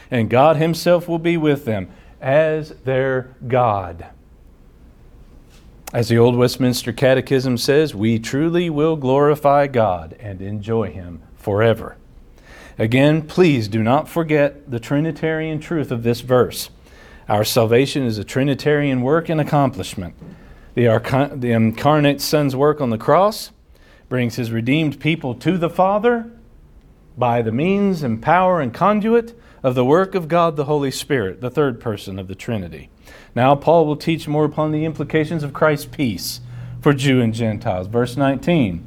[0.09, 4.07] and God Himself will be with them as their God.
[5.93, 11.95] As the Old Westminster Catechism says, we truly will glorify God and enjoy Him forever.
[12.77, 16.69] Again, please do not forget the Trinitarian truth of this verse.
[17.29, 20.15] Our salvation is a Trinitarian work and accomplishment.
[20.73, 23.51] The, the incarnate Son's work on the cross
[24.09, 26.29] brings his redeemed people to the Father
[27.17, 31.41] by the means and power and conduit of the work of God the Holy Spirit,
[31.41, 32.89] the third person of the Trinity.
[33.33, 36.41] Now, Paul will teach more upon the implications of Christ's peace
[36.81, 37.87] for Jew and Gentiles.
[37.87, 38.85] Verse 19.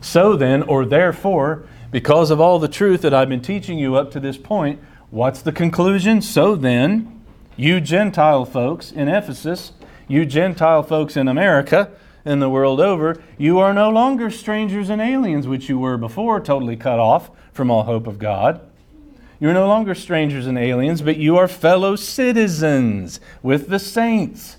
[0.00, 4.10] So then, or therefore, because of all the truth that I've been teaching you up
[4.12, 6.22] to this point, what's the conclusion?
[6.22, 7.22] So then,
[7.54, 9.72] you Gentile folks in Ephesus,
[10.08, 11.92] you Gentile folks in America,
[12.24, 16.40] and the world over, you are no longer strangers and aliens, which you were before,
[16.40, 18.60] totally cut off from all hope of God.
[19.38, 24.56] You're no longer strangers and aliens, but you are fellow citizens with the saints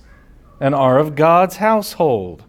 [0.59, 2.43] and are of God's household.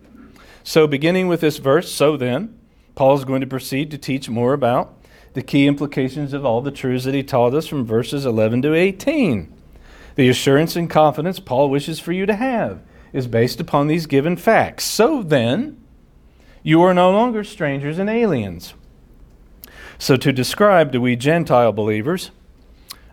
[0.62, 2.58] So, beginning with this verse, so then,
[2.94, 4.96] Paul is going to proceed to teach more about
[5.32, 8.74] the key implications of all the truths that he taught us from verses 11 to
[8.74, 9.52] 18.
[10.14, 12.80] The assurance and confidence Paul wishes for you to have
[13.12, 14.84] is based upon these given facts.
[14.84, 15.80] So then,
[16.62, 18.74] you are no longer strangers and aliens.
[19.98, 22.30] So, to describe to we Gentile believers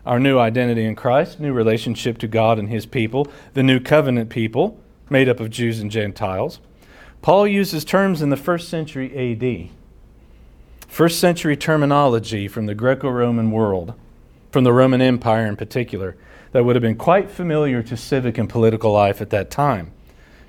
[0.04, 4.30] our new identity in Christ, new relationship to God and his people, the new covenant
[4.30, 6.58] people made up of Jews and Gentiles,
[7.22, 9.70] Paul uses terms in the first century AD.
[10.88, 13.94] First century terminology from the Greco Roman world,
[14.50, 16.16] from the Roman Empire in particular,
[16.50, 19.92] that would have been quite familiar to civic and political life at that time.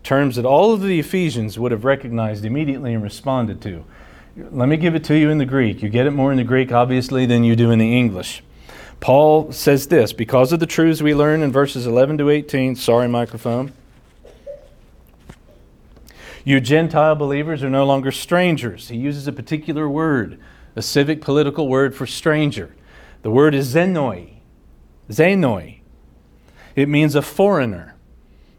[0.02, 3.86] Terms that all of the Ephesians would have recognized immediately and responded to.
[4.36, 5.84] Let me give it to you in the Greek.
[5.84, 8.44] You get it more in the Greek, obviously, than you do in the English.
[9.00, 12.76] Paul says this because of the truths we learn in verses 11 to 18.
[12.76, 13.74] Sorry, microphone.
[16.44, 18.90] You Gentile believers are no longer strangers.
[18.90, 20.40] He uses a particular word,
[20.76, 22.76] a civic political word for stranger.
[23.22, 24.40] The word is xenoi.
[25.10, 25.80] Xenoi.
[26.76, 27.96] It means a foreigner,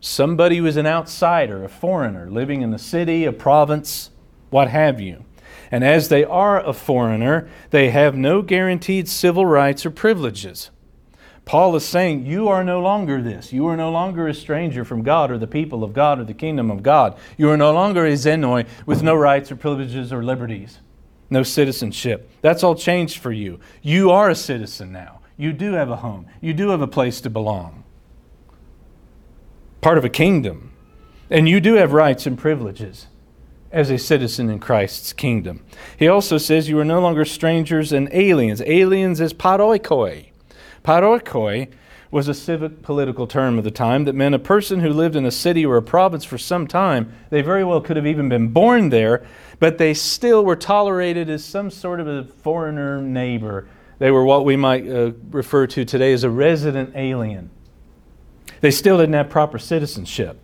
[0.01, 4.11] somebody who is an outsider, a foreigner, living in the city, a province,
[4.51, 5.25] what have you.
[5.71, 10.71] And as they are a foreigner, they have no guaranteed civil rights or privileges.
[11.45, 13.53] Paul is saying, You are no longer this.
[13.53, 16.35] You are no longer a stranger from God or the people of God or the
[16.35, 17.19] kingdom of God.
[17.37, 20.81] You are no longer a xenoi with no rights or privileges or liberties,
[21.29, 22.31] no citizenship.
[22.41, 23.61] That's all changed for you.
[23.83, 25.21] You are a citizen now.
[25.37, 27.83] You do have a home, you do have a place to belong,
[29.81, 30.71] part of a kingdom.
[31.31, 33.09] And you do have rights and privileges
[33.73, 35.65] as a citizen in Christ's kingdom.
[35.99, 38.61] He also says you are no longer strangers and aliens.
[38.61, 40.27] Aliens is paroikoi
[40.85, 41.69] Paroikoi
[42.11, 45.25] was a civic political term of the time that meant a person who lived in
[45.25, 47.13] a city or a province for some time.
[47.31, 49.27] They very well could have even been born there,
[49.59, 53.67] but they still were tolerated as some sort of a foreigner neighbor.
[53.99, 57.51] They were what we might uh, refer to today as a resident alien.
[58.61, 60.39] They still didn't have proper citizenship,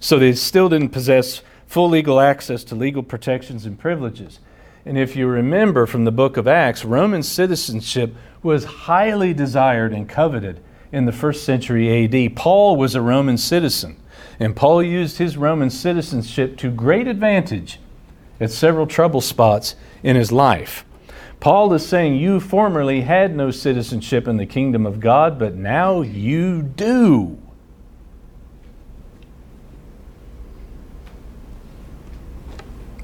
[0.00, 4.40] so they still didn't possess full legal access to legal protections and privileges.
[4.86, 10.08] And if you remember from the book of Acts, Roman citizenship was highly desired and
[10.08, 10.60] coveted
[10.92, 12.36] in the first century AD.
[12.36, 13.96] Paul was a Roman citizen,
[14.38, 17.80] and Paul used his Roman citizenship to great advantage
[18.38, 20.84] at several trouble spots in his life.
[21.40, 26.02] Paul is saying, You formerly had no citizenship in the kingdom of God, but now
[26.02, 27.38] you do.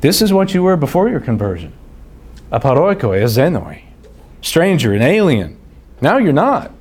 [0.00, 1.72] This is what you were before your conversion.
[2.50, 3.82] a paroikoi, a xenoi.
[4.40, 5.58] Stranger and alien.
[6.00, 6.72] Now you're not.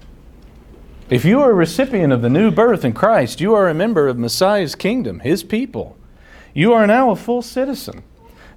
[1.10, 4.08] If you are a recipient of the new birth in Christ, you are a member
[4.08, 5.98] of Messiah's kingdom, his people.
[6.54, 8.04] You are now a full citizen,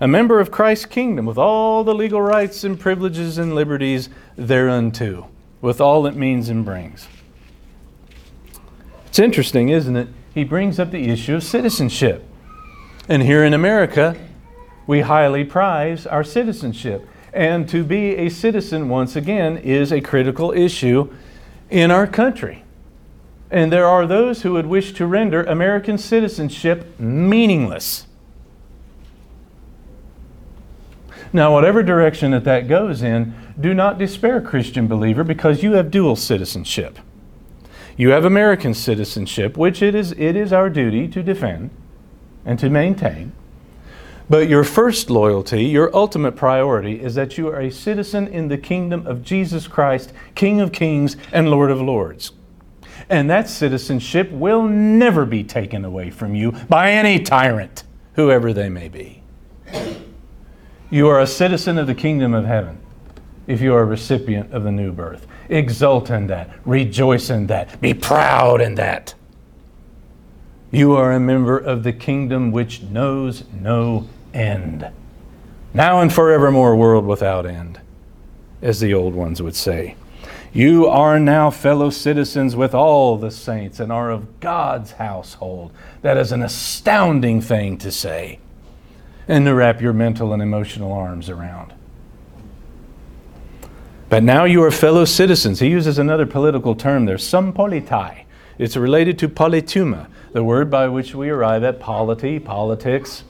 [0.01, 5.29] a member of Christ's kingdom with all the legal rights and privileges and liberties thereunto,
[5.61, 7.09] with all it means and brings.
[9.07, 10.09] It's interesting, isn't it?
[10.33, 12.25] He brings up the issue of citizenship.
[13.09, 14.17] And here in America,
[14.87, 17.09] we highly prize our citizenship.
[17.33, 21.11] And to be a citizen, once again, is a critical issue
[21.71, 22.65] in our country.
[23.51, 28.07] And there are those who would wish to render American citizenship meaningless.
[31.33, 35.91] Now, whatever direction that that goes in, do not despair, Christian believer, because you have
[35.91, 36.99] dual citizenship.
[37.97, 41.71] You have American citizenship, which it is, it is our duty to defend
[42.45, 43.33] and to maintain.
[44.31, 48.59] But your first loyalty, your ultimate priority, is that you are a citizen in the
[48.59, 52.33] kingdom of Jesus Christ, King of kings and Lord of lords.
[53.11, 58.69] And that citizenship will never be taken away from you by any tyrant, whoever they
[58.69, 59.23] may be.
[60.91, 62.79] You are a citizen of the kingdom of heaven
[63.47, 65.27] if you are a recipient of the new birth.
[65.49, 69.15] Exult in that, rejoice in that, be proud in that.
[70.73, 74.91] You are a member of the kingdom which knows no end.
[75.75, 77.79] Now and forevermore, world without end,
[78.63, 79.97] as the old ones would say.
[80.55, 85.73] You are now fellow citizens with all the saints and are of God's household.
[86.01, 88.39] That is an astounding thing to say
[89.29, 91.75] and to wrap your mental and emotional arms around.
[94.09, 95.61] But now you are fellow citizens.
[95.61, 98.25] He uses another political term there, sympolitai.
[98.59, 103.25] It's related to politeuma, the word by which we arrive at polity, politics,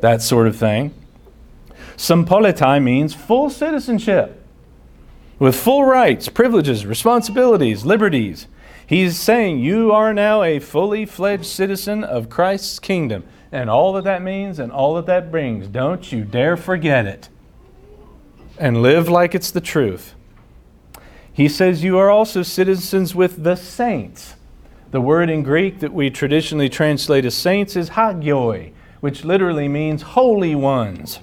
[0.00, 0.92] that sort of thing.
[1.96, 4.42] Sympolitai means full citizenship
[5.38, 8.46] with full rights, privileges, responsibilities, liberties.
[8.86, 14.04] He's saying you are now a fully fledged citizen of Christ's kingdom and all that
[14.04, 15.68] that means and all that that brings.
[15.68, 17.28] Don't you dare forget it.
[18.58, 20.14] And live like it's the truth.
[21.32, 24.34] He says you are also citizens with the saints.
[24.92, 30.02] The word in Greek that we traditionally translate as saints is hagioi, which literally means
[30.02, 31.20] holy ones.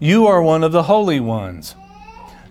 [0.00, 1.76] You are one of the holy ones,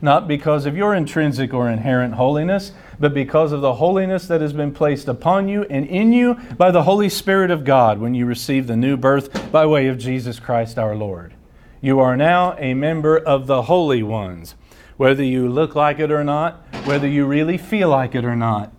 [0.01, 4.53] not because of your intrinsic or inherent holiness, but because of the holiness that has
[4.53, 8.25] been placed upon you and in you by the Holy Spirit of God when you
[8.25, 11.33] receive the new birth by way of Jesus Christ our Lord.
[11.81, 14.55] You are now a member of the holy ones,
[14.95, 18.71] whether you look like it or not, whether you really feel like it or not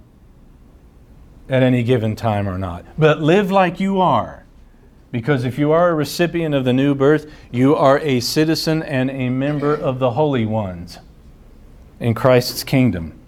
[1.49, 2.85] at any given time or not.
[2.99, 4.45] But live like you are.
[5.11, 9.11] Because if you are a recipient of the new birth, you are a citizen and
[9.11, 10.99] a member of the holy ones
[12.01, 13.19] in Christ's kingdom.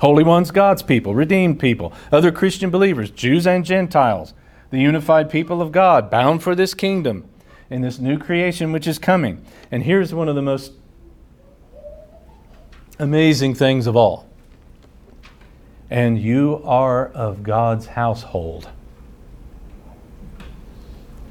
[0.00, 4.34] Holy ones, God's people, redeemed people, other Christian believers, Jews and Gentiles,
[4.70, 7.28] the unified people of God, bound for this kingdom
[7.70, 9.44] in this new creation which is coming.
[9.70, 10.72] And here's one of the most
[12.98, 14.27] amazing things of all
[15.90, 18.68] and you are of God's household.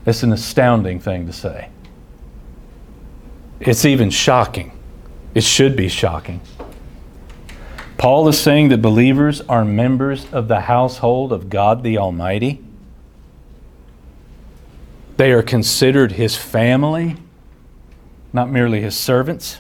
[0.06, 1.70] It's an astounding thing to say.
[3.60, 4.72] It's even shocking.
[5.36, 6.42] It should be shocking.
[7.98, 12.64] Paul is saying that believers are members of the household of God the Almighty.
[15.18, 17.18] They are considered his family,
[18.32, 19.58] not merely his servants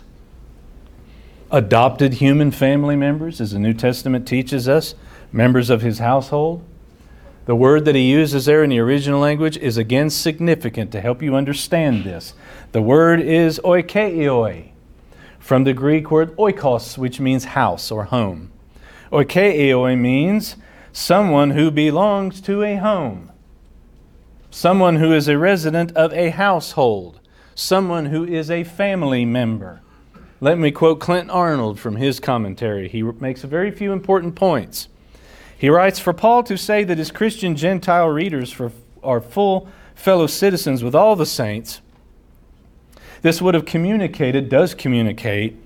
[1.52, 4.96] adopted human family members, as the New Testament teaches us,
[5.32, 6.64] members of his household.
[7.46, 11.22] The word that he uses there in the original language is again significant to help
[11.22, 12.34] you understand this.
[12.74, 14.72] The word is oikeioi,
[15.40, 18.52] from the Greek word oikos, which means house or home.
[19.12, 20.58] Oikeioi means
[20.92, 23.32] someone who belongs to a home,
[24.52, 27.22] someone who is a resident of a household,
[27.56, 29.82] someone who is a family member.
[30.40, 32.88] Let me quote Clint Arnold from his commentary.
[32.88, 34.88] He makes a very few important points.
[35.58, 38.72] He writes For Paul to say that his Christian Gentile readers for,
[39.02, 41.82] are full fellow citizens with all the saints,
[43.24, 45.58] this would have communicated, does communicate,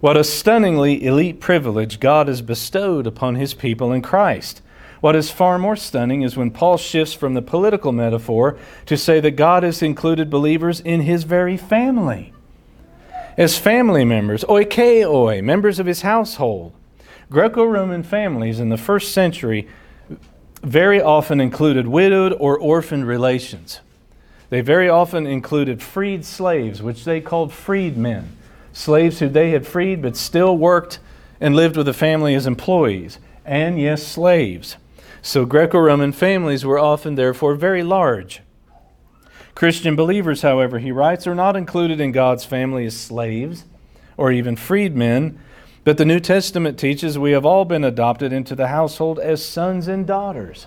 [0.00, 4.60] what a stunningly elite privilege God has bestowed upon his people in Christ.
[5.00, 9.18] What is far more stunning is when Paul shifts from the political metaphor to say
[9.20, 12.34] that God has included believers in his very family
[13.36, 16.72] as family members, oikeioi, members of his household.
[17.30, 19.68] Greco Roman families in the first century
[20.62, 23.80] very often included widowed or orphaned relations.
[24.50, 28.36] They very often included freed slaves, which they called freedmen.
[28.72, 30.98] slaves who they had freed but still worked
[31.40, 34.76] and lived with the family as employees, and yes, slaves.
[35.22, 38.42] So Greco Roman families were often, therefore, very large.
[39.60, 43.66] Christian believers, however, he writes, are not included in God's family as slaves
[44.16, 45.38] or even freedmen,
[45.84, 49.86] but the New Testament teaches we have all been adopted into the household as sons
[49.86, 50.66] and daughters,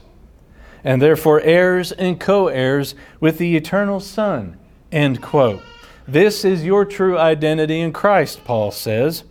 [0.84, 4.60] and therefore heirs and co heirs with the eternal Son.
[4.91, 5.64] End quote.
[6.08, 9.24] This is your true identity in Christ, Paul says.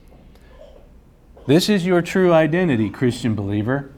[1.46, 3.92] This is your true identity, Christian believer.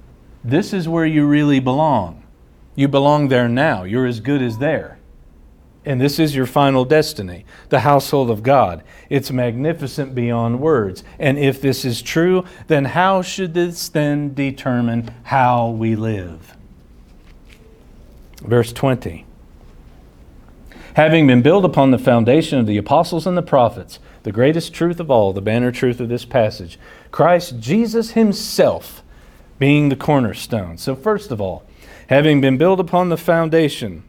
[0.45, 2.23] This is where you really belong.
[2.75, 3.85] You belong there now.
[3.85, 4.99] You're as good as there.
[5.85, 8.82] And this is your final destiny, the household of God.
[9.11, 11.05] It's magnificent beyond words.
[11.18, 16.57] And if this is true, then how should this then determine how we live?
[18.41, 19.26] Verse 20
[20.95, 25.01] Having been built upon the foundation of the apostles and the prophets, the greatest truth
[25.01, 26.78] of all, the banner truth of this passage,
[27.11, 29.03] Christ Jesus Himself
[29.59, 30.78] being the cornerstone.
[30.78, 31.64] So, first of all,
[32.09, 34.05] having been built upon the foundation,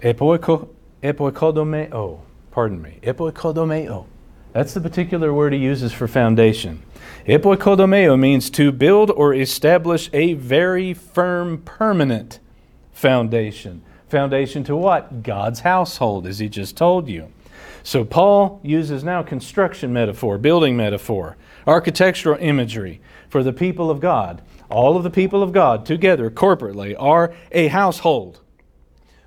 [0.00, 2.20] epoikodomeo,
[2.50, 4.06] pardon me, epoikodomeo.
[4.52, 6.82] That's the particular word he uses for foundation.
[7.26, 12.40] Epoikodomeo means to build or establish a very firm, permanent
[12.92, 13.82] foundation.
[14.08, 15.22] Foundation to what?
[15.22, 17.30] God's household, as he just told you.
[17.82, 21.36] So Paul uses now construction metaphor, building metaphor,
[21.66, 24.42] architectural imagery for the people of God.
[24.70, 28.40] All of the people of God together corporately are a household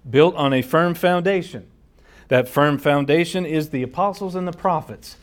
[0.10, 1.68] built on a firm foundation.
[2.28, 5.18] That firm foundation is the apostles and the prophets.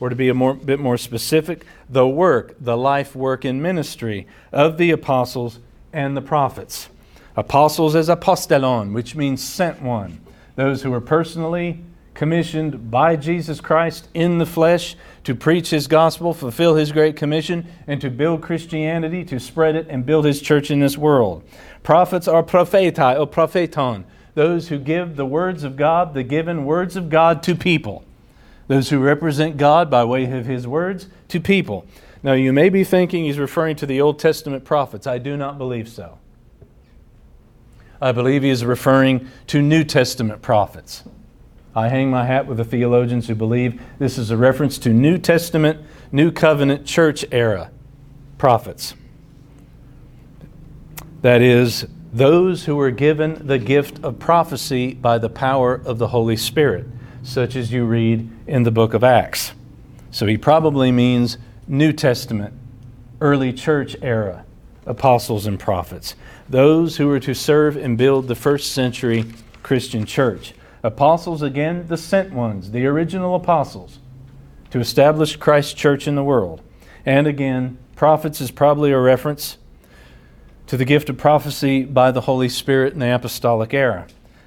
[0.00, 4.26] Or to be a more, bit more specific, the work, the life, work, and ministry
[4.52, 5.60] of the apostles
[5.92, 6.88] and the prophets.
[7.36, 10.20] Apostles as apostelon, which means sent one.
[10.56, 11.80] Those who were personally
[12.14, 17.66] commissioned by Jesus Christ in the flesh to preach his gospel, fulfill his great commission,
[17.86, 21.42] and to build Christianity, to spread it, and build his church in this world.
[21.82, 24.04] Prophets are prophetai or propheton,
[24.34, 28.04] those who give the words of God, the given words of God to people.
[28.66, 31.86] Those who represent God by way of his words to people.
[32.22, 35.06] Now, you may be thinking he's referring to the Old Testament prophets.
[35.06, 36.18] I do not believe so.
[38.00, 41.04] I believe he is referring to New Testament prophets.
[41.76, 45.18] I hang my hat with the theologians who believe this is a reference to New
[45.18, 45.80] Testament,
[46.12, 47.70] New Covenant church era
[48.38, 48.94] prophets.
[51.22, 56.06] That is, those who were given the gift of prophecy by the power of the
[56.06, 56.86] Holy Spirit,
[57.24, 59.52] such as you read in the book of Acts.
[60.12, 62.54] So he probably means New Testament,
[63.20, 64.44] early church era
[64.86, 66.14] apostles and prophets,
[66.48, 69.24] those who were to serve and build the first century
[69.64, 70.54] Christian church.
[70.84, 73.98] Apostles, again, the sent ones, the original apostles,
[74.70, 76.60] to establish Christ's church in the world.
[77.04, 79.58] And again, prophets is probably a reference
[80.66, 84.06] to the gift of prophecy by the Holy Spirit in the apostolic era,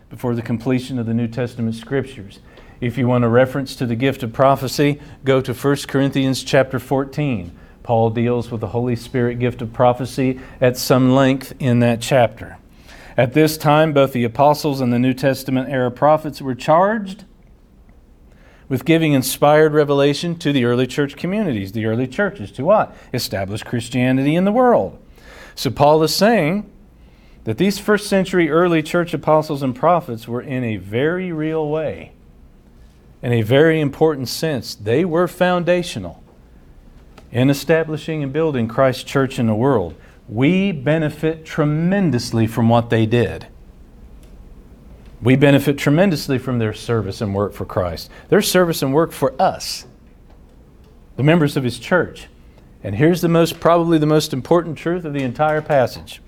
[0.10, 2.40] before the completion of the New Testament scriptures.
[2.80, 6.80] If you want a reference to the gift of prophecy, go to 1 Corinthians chapter
[6.80, 7.52] 14.
[7.84, 12.58] Paul deals with the Holy Spirit gift of prophecy at some length in that chapter.
[13.16, 17.26] At this time, both the apostles and the New Testament era prophets were charged
[18.70, 22.96] with giving inspired revelation to the early church communities, the early churches, to what?
[23.14, 25.02] Establish Christianity in the world.
[25.58, 26.72] So Paul is saying
[27.44, 32.14] that these first century early church apostles and prophets were in a very real way,
[33.22, 36.24] in a very important sense, they were foundational
[37.32, 39.96] in establishing and building Christ's church in the world
[40.30, 43.48] we benefit tremendously from what they did.
[45.22, 49.40] We benefit tremendously from their service and work for Christ, their service and work for
[49.42, 49.86] us,
[51.16, 52.28] the members of His church.
[52.88, 56.22] And here's the most, probably the most important truth of the entire passage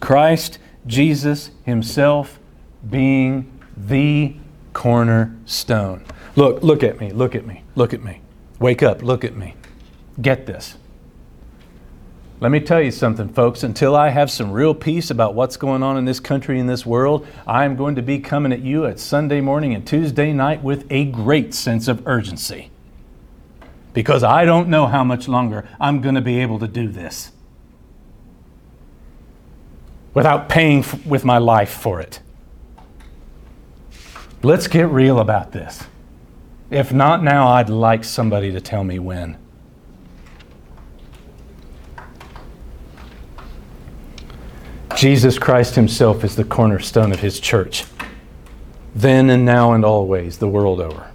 [0.00, 2.38] Christ, Jesus Himself,
[2.88, 4.36] being the
[4.72, 6.02] cornerstone.
[6.34, 8.22] Look, look at me, look at me, look at me.
[8.58, 9.54] Wake up, look at me.
[10.22, 10.78] Get this.
[12.40, 13.62] Let me tell you something, folks.
[13.62, 16.86] Until I have some real peace about what's going on in this country and this
[16.86, 20.62] world, I am going to be coming at you at Sunday morning and Tuesday night
[20.62, 22.70] with a great sense of urgency.
[23.96, 27.32] Because I don't know how much longer I'm going to be able to do this
[30.12, 32.20] without paying f- with my life for it.
[34.42, 35.84] Let's get real about this.
[36.70, 39.38] If not now, I'd like somebody to tell me when.
[44.94, 47.86] Jesus Christ Himself is the cornerstone of His church,
[48.94, 51.10] then and now and always, the world over.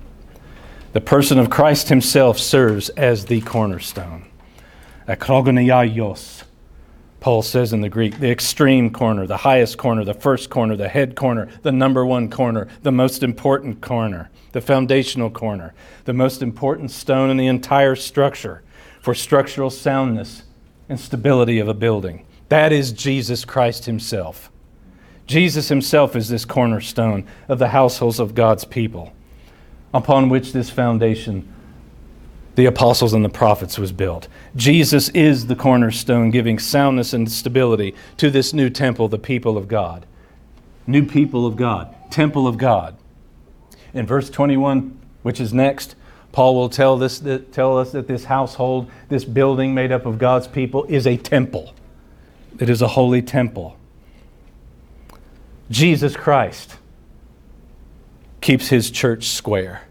[0.94, 4.26] The person of Christ himself serves as the cornerstone.
[5.08, 6.44] Akrogoniaios.
[7.22, 10.90] Paul says in the Greek, the extreme corner, the highest corner, the first corner, the
[10.90, 15.74] head corner, the number one corner, the most important corner, the foundational corner,
[16.06, 18.64] the most important stone in the entire structure
[19.00, 20.44] for structural soundness
[20.90, 22.26] and stability of a building.
[22.50, 24.52] That is Jesus Christ Himself.
[25.26, 29.14] Jesus Himself is this cornerstone of the households of God's people,
[29.94, 31.48] upon which this foundation
[32.56, 34.28] the apostles and the prophets was built.
[34.56, 39.68] Jesus is the cornerstone, giving soundness and stability to this new temple, the people of
[39.68, 40.06] God.
[40.86, 42.98] New people of God, temple of God.
[43.94, 45.96] In verse 21, which is next,
[46.32, 50.18] Paul will tell, this, that, tell us that this household, this building made up of
[50.18, 51.74] God's people, is a temple.
[52.60, 53.78] It is a holy temple.
[55.70, 56.76] Jesus Christ
[58.42, 59.84] keeps his church square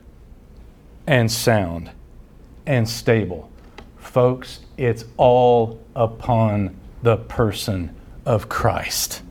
[1.07, 1.91] and sound
[2.67, 3.51] and stable.
[3.99, 7.95] Folks, it's all upon the person
[8.27, 9.23] of Christ.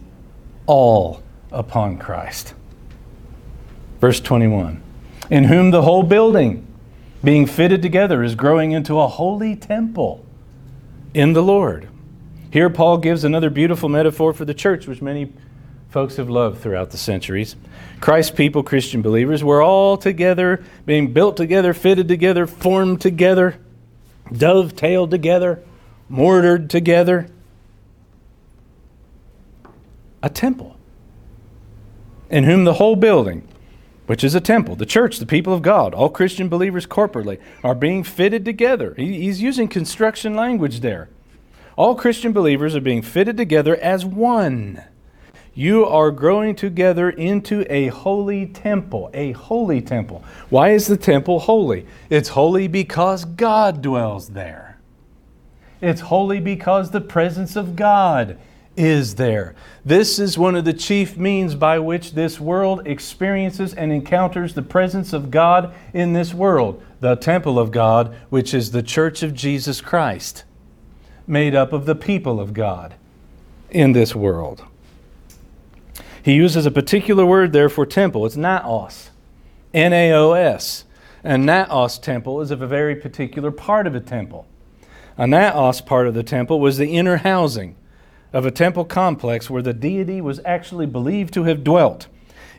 [0.66, 2.54] All upon Christ.
[4.00, 4.82] Verse 21
[5.30, 6.66] In whom the whole building,
[7.24, 10.26] being fitted together, is growing into a holy temple
[11.14, 11.90] in the Lord.
[12.52, 15.32] Here, Paul gives another beautiful metaphor for the church, which many
[15.90, 17.56] folks have loved throughout the centuries.
[18.00, 23.60] Christ people, Christian believers, we're all together, being built together, fitted together, formed together,
[24.32, 25.64] dovetailed together,
[26.08, 27.28] mortared together.
[30.22, 30.78] A temple
[32.30, 33.48] in whom the whole building,
[34.06, 37.76] which is a temple, the church, the people of God, all Christian believers corporately, are
[37.76, 38.94] being fitted together.
[38.96, 41.10] He's using construction language there.
[41.76, 44.84] All Christian believers are being fitted together as one
[45.60, 49.10] you are growing together into a holy temple.
[49.14, 50.24] A holy temple.
[50.50, 51.86] Why is the temple holy?
[52.10, 54.78] It's holy because God dwells there.
[55.82, 58.38] It's holy because the presence of God
[58.78, 59.54] is there.
[59.84, 64.62] This is one of the chief means by which this world experiences and encounters the
[64.62, 69.34] presence of God in this world the temple of God, which is the church of
[69.34, 70.46] Jesus Christ,
[71.28, 72.94] made up of the people of God
[73.70, 74.64] in this world.
[76.30, 78.24] He uses a particular word there for temple.
[78.24, 79.10] It's naos,
[79.74, 80.86] N A O S.
[81.24, 84.46] And naos temple is of a very particular part of a temple.
[85.18, 87.76] A naos part of the temple was the inner housing
[88.32, 92.06] of a temple complex where the deity was actually believed to have dwelt.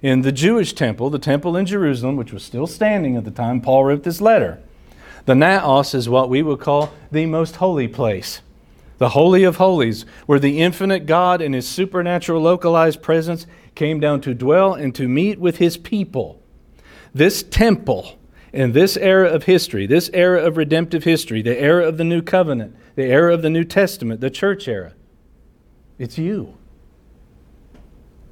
[0.03, 3.61] In the Jewish temple, the temple in Jerusalem, which was still standing at the time
[3.61, 4.61] Paul wrote this letter,
[5.27, 8.41] the naos is what we would call the most holy place
[9.01, 14.21] the Holy of Holies, where the infinite God in his supernatural localized presence came down
[14.21, 16.43] to dwell and to meet with his people.
[17.15, 18.19] This temple
[18.53, 22.21] in this era of history, this era of redemptive history, the era of the new
[22.21, 24.93] covenant, the era of the New Testament, the church era,
[25.99, 26.59] it's you.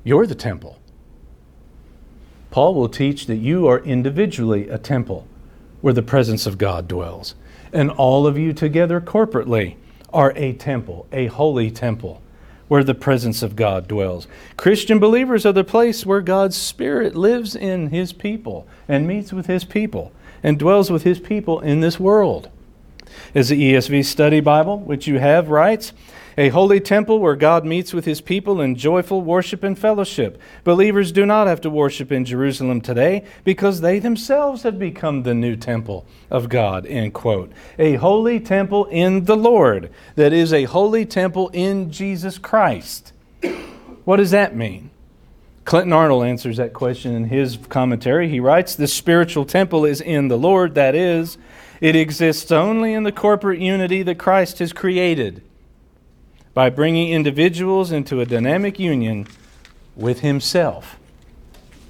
[0.05, 0.79] You're the temple.
[2.51, 5.27] Paul will teach that you are individually a temple
[5.81, 7.37] where the presence of God dwells,
[7.73, 9.77] and all of you together corporately
[10.13, 12.23] are a temple, a holy temple,
[12.69, 14.27] where the presence of God dwells.
[14.57, 19.47] Christian believers are the place where God's Spirit lives in His people and meets with
[19.47, 22.49] His people and dwells with His people in this world.
[23.35, 25.93] As the ESV Study Bible, which you have, writes,
[26.39, 30.41] a holy temple where God meets with his people in joyful worship and fellowship.
[30.63, 35.35] Believers do not have to worship in Jerusalem today because they themselves have become the
[35.35, 36.87] new temple of God.
[36.87, 37.51] End quote.
[37.77, 43.13] A holy temple in the Lord, that is, a holy temple in Jesus Christ.
[44.05, 44.91] What does that mean?
[45.65, 48.29] Clinton Arnold answers that question in his commentary.
[48.29, 51.37] He writes, The spiritual temple is in the Lord, that is,
[51.81, 55.43] it exists only in the corporate unity that Christ has created
[56.59, 59.25] by bringing individuals into a dynamic union
[59.95, 60.99] with Himself.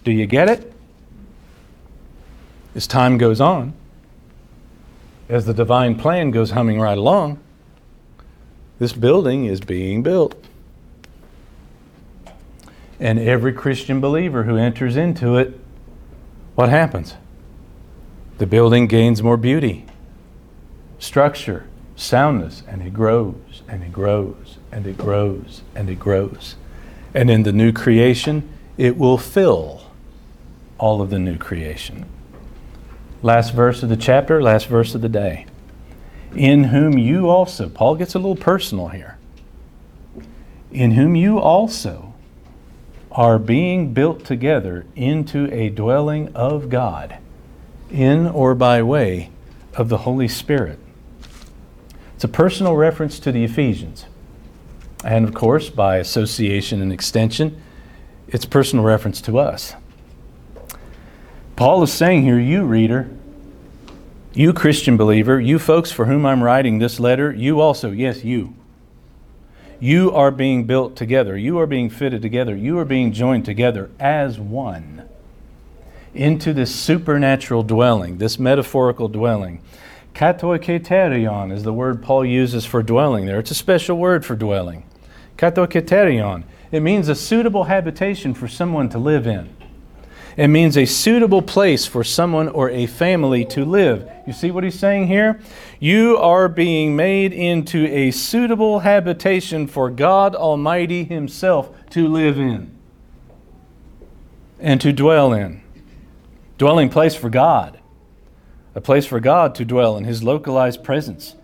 [0.05, 0.75] Do you get it?
[2.75, 3.73] As time goes on,
[5.27, 7.39] as the divine plan goes humming right along,
[8.79, 10.35] this building is being built.
[13.01, 15.59] And every Christian believer who enters into it,
[16.57, 17.14] what happens?
[18.37, 19.87] The building gains more beauty,
[20.99, 21.66] structure,
[21.99, 26.57] soundness, and it grows and it grows and it grows and it grows.
[27.13, 29.83] And in the new creation, it will fill
[30.79, 32.07] all of the new creation.
[33.23, 35.47] Last verse of the chapter, last verse of the day.
[36.35, 39.19] In whom you also, Paul gets a little personal here,
[40.71, 42.15] in whom you also
[43.11, 47.19] are being built together into a dwelling of God
[47.91, 49.31] in or by way
[49.75, 50.79] of the Holy Spirit.
[52.19, 54.07] It's a personal reference to the Ephesians.
[55.05, 57.62] And of course, by association and extension,
[58.27, 59.75] it's personal reference to us.
[61.55, 63.09] Paul is saying here, you reader,
[64.35, 68.53] you Christian believer, you folks for whom I'm writing this letter, you also, yes, you.
[69.79, 71.37] You are being built together.
[71.37, 72.57] You are being fitted together.
[72.57, 75.09] You are being joined together as one
[76.14, 79.62] into this supernatural dwelling, this metaphorical dwelling.
[80.19, 83.39] Katoiketerion is the word Paul uses for dwelling there.
[83.39, 84.83] It's a special word for dwelling.
[85.37, 86.43] Katoiketerion.
[86.73, 89.49] It means a suitable habitation for someone to live in.
[90.37, 94.11] It means a suitable place for someone or a family to live.
[94.27, 95.41] You see what he's saying here?
[95.79, 102.77] You are being made into a suitable habitation for God Almighty Himself to live in
[104.59, 105.62] and to dwell in.
[106.59, 107.79] Dwelling place for God,
[108.79, 111.35] a place for God to dwell in His localized presence,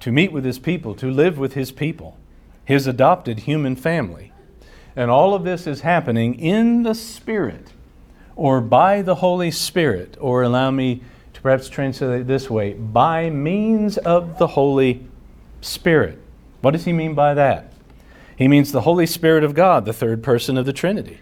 [0.00, 2.18] to meet with His people, to live with His people,
[2.64, 4.32] His adopted human family.
[4.96, 7.72] And all of this is happening in the Spirit
[8.34, 11.02] or by the Holy Spirit, or allow me
[11.34, 15.06] to perhaps translate it this way by means of the Holy
[15.60, 16.18] Spirit.
[16.62, 17.72] What does he mean by that?
[18.34, 21.20] He means the Holy Spirit of God, the third person of the Trinity.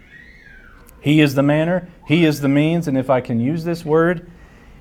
[1.02, 4.30] He is the manner, He is the means, and if I can use this word,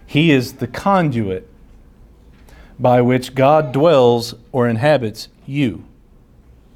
[0.09, 1.47] He is the conduit
[2.79, 5.85] by which God dwells or inhabits you,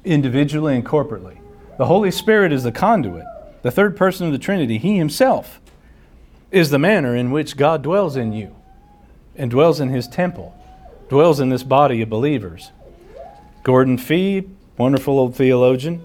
[0.04, 1.40] individually and corporately.
[1.76, 3.24] The Holy Spirit is the conduit
[3.62, 5.60] the third person of the Trinity, He Himself,
[6.52, 8.54] is the manner in which God dwells in you
[9.34, 10.56] and dwells in His temple,
[11.08, 12.70] dwells in this body of believers.
[13.64, 16.04] Gordon Fee, wonderful old theologian,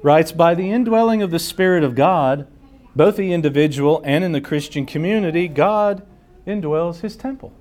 [0.00, 2.46] writes By the indwelling of the Spirit of God,
[2.94, 6.06] both the individual and in the Christian community, God
[6.48, 7.52] indwells His temple,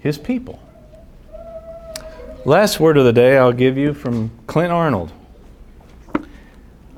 [0.00, 0.60] His people.
[2.46, 5.12] Last word of the day I'll give you from Clint Arnold.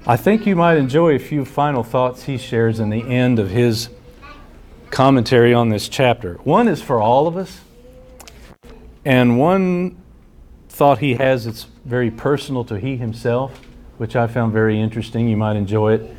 [0.07, 3.51] I think you might enjoy a few final thoughts he shares in the end of
[3.51, 3.88] his
[4.90, 6.34] commentary on this chapter.
[6.44, 7.61] One is for all of us,
[9.05, 9.97] and one
[10.68, 13.59] thought he has that's very personal to he himself,
[13.99, 15.28] which I found very interesting.
[15.28, 16.16] You might enjoy it,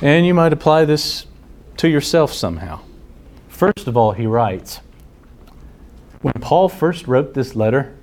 [0.00, 1.26] and you might apply this
[1.78, 2.80] to yourself somehow.
[3.64, 4.80] First of all, he writes
[6.20, 7.94] When Paul first wrote this letter,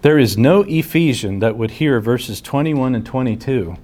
[0.00, 3.76] there is no Ephesian that would hear verses 21 and 22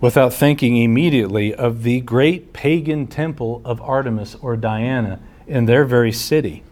[0.00, 5.18] without thinking immediately of the great pagan temple of Artemis or Diana
[5.48, 6.62] in their very city.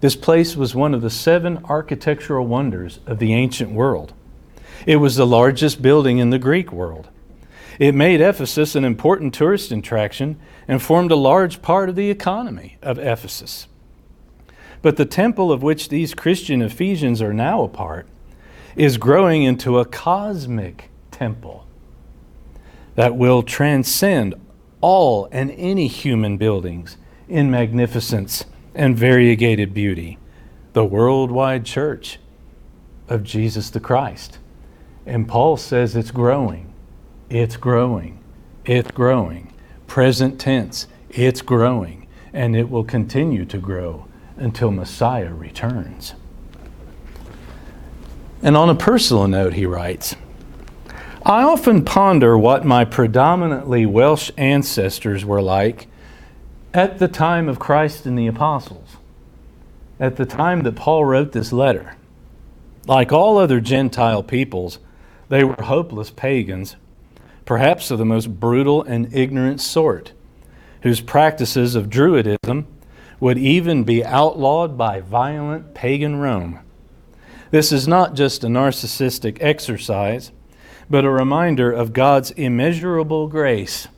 [0.00, 4.12] This place was one of the seven architectural wonders of the ancient world.
[4.84, 7.08] It was the largest building in the Greek world.
[7.78, 12.78] It made Ephesus an important tourist attraction and formed a large part of the economy
[12.82, 13.66] of Ephesus.
[14.82, 18.06] But the temple of which these Christian Ephesians are now a part
[18.76, 21.66] is growing into a cosmic temple
[22.94, 24.34] that will transcend
[24.80, 26.96] all and any human buildings
[27.28, 30.18] in magnificence and variegated beauty.
[30.72, 32.18] The worldwide church
[33.08, 34.38] of Jesus the Christ.
[35.06, 36.72] And Paul says it's growing.
[37.28, 38.22] It's growing.
[38.64, 39.52] It's growing.
[39.86, 42.06] Present tense, it's growing.
[42.32, 44.06] And it will continue to grow
[44.36, 46.14] until Messiah returns.
[48.42, 50.14] And on a personal note, he writes
[51.24, 55.88] I often ponder what my predominantly Welsh ancestors were like
[56.72, 58.98] at the time of Christ and the apostles,
[59.98, 61.96] at the time that Paul wrote this letter.
[62.86, 64.78] Like all other Gentile peoples,
[65.28, 66.76] they were hopeless pagans,
[67.46, 70.12] perhaps of the most brutal and ignorant sort,
[70.82, 72.66] whose practices of Druidism
[73.18, 76.60] would even be outlawed by violent pagan Rome.
[77.50, 80.32] This is not just a narcissistic exercise,
[80.90, 83.88] but a reminder of God's immeasurable grace.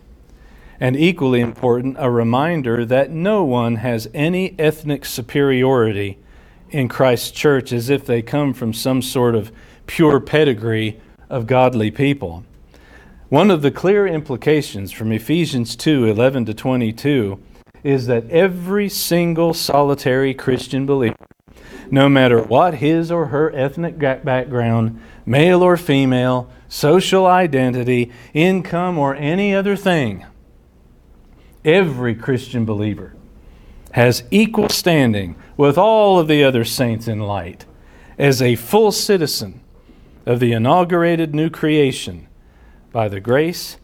[0.78, 6.18] And equally important, a reminder that no one has any ethnic superiority
[6.70, 9.50] in Christ's church as if they come from some sort of
[9.86, 12.44] pure pedigree of godly people.
[13.28, 17.38] One of the clear implications from Ephesians 2 11 to 22
[17.84, 21.14] is that every single solitary Christian believer,
[21.90, 29.14] no matter what his or her ethnic background, male or female, social identity, income, or
[29.14, 30.24] any other thing,
[31.66, 33.14] every Christian believer
[33.90, 37.66] has equal standing with all of the other saints in light
[38.16, 39.60] as a full citizen
[40.24, 42.27] of the inaugurated new creation
[42.92, 43.76] by the grace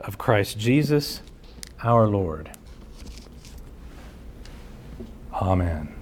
[0.00, 1.22] of Christ Jesus
[1.82, 2.50] our Lord.
[5.32, 5.94] Amen.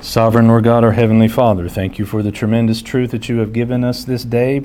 [0.00, 3.52] Sovereign Lord God, our Heavenly Father, thank you for the tremendous truth that you have
[3.52, 4.64] given us this day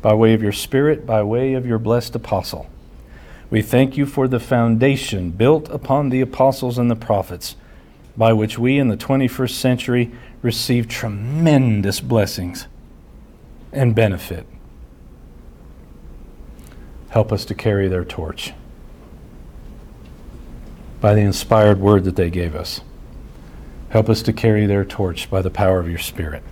[0.00, 2.68] by way of your Spirit, by way of your blessed apostle.
[3.48, 7.54] We thank you for the foundation built upon the apostles and the prophets,
[8.16, 10.10] by which we in the 21st century
[10.40, 12.66] receive tremendous blessings
[13.72, 14.46] and benefit.
[17.12, 18.54] Help us to carry their torch
[20.98, 22.80] by the inspired word that they gave us.
[23.90, 26.42] Help us to carry their torch by the power of your Spirit.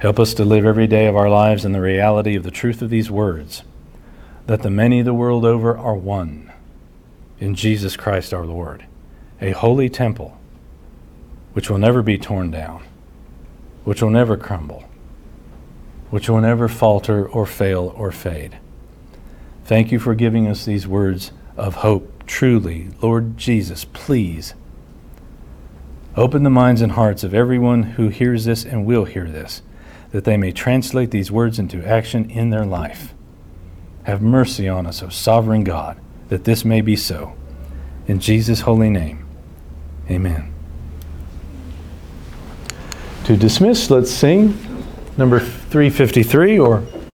[0.00, 2.82] Help us to live every day of our lives in the reality of the truth
[2.82, 3.62] of these words
[4.46, 6.52] that the many the world over are one
[7.40, 8.84] in Jesus Christ our Lord,
[9.40, 10.36] a holy temple
[11.54, 12.82] which will never be torn down,
[13.84, 14.84] which will never crumble,
[16.10, 18.58] which will never falter or fail or fade.
[19.64, 22.08] Thank you for giving us these words of hope.
[22.26, 24.54] Truly, Lord Jesus, please
[26.14, 29.62] Open the minds and hearts of everyone who hears this and will hear this,
[30.10, 33.14] that they may translate these words into action in their life.
[34.02, 35.98] Have mercy on us, O sovereign God,
[36.28, 37.34] that this may be so.
[38.06, 39.26] In Jesus' holy name,
[40.10, 40.52] amen.
[43.24, 44.48] To dismiss, let's sing
[45.16, 46.84] number 353 or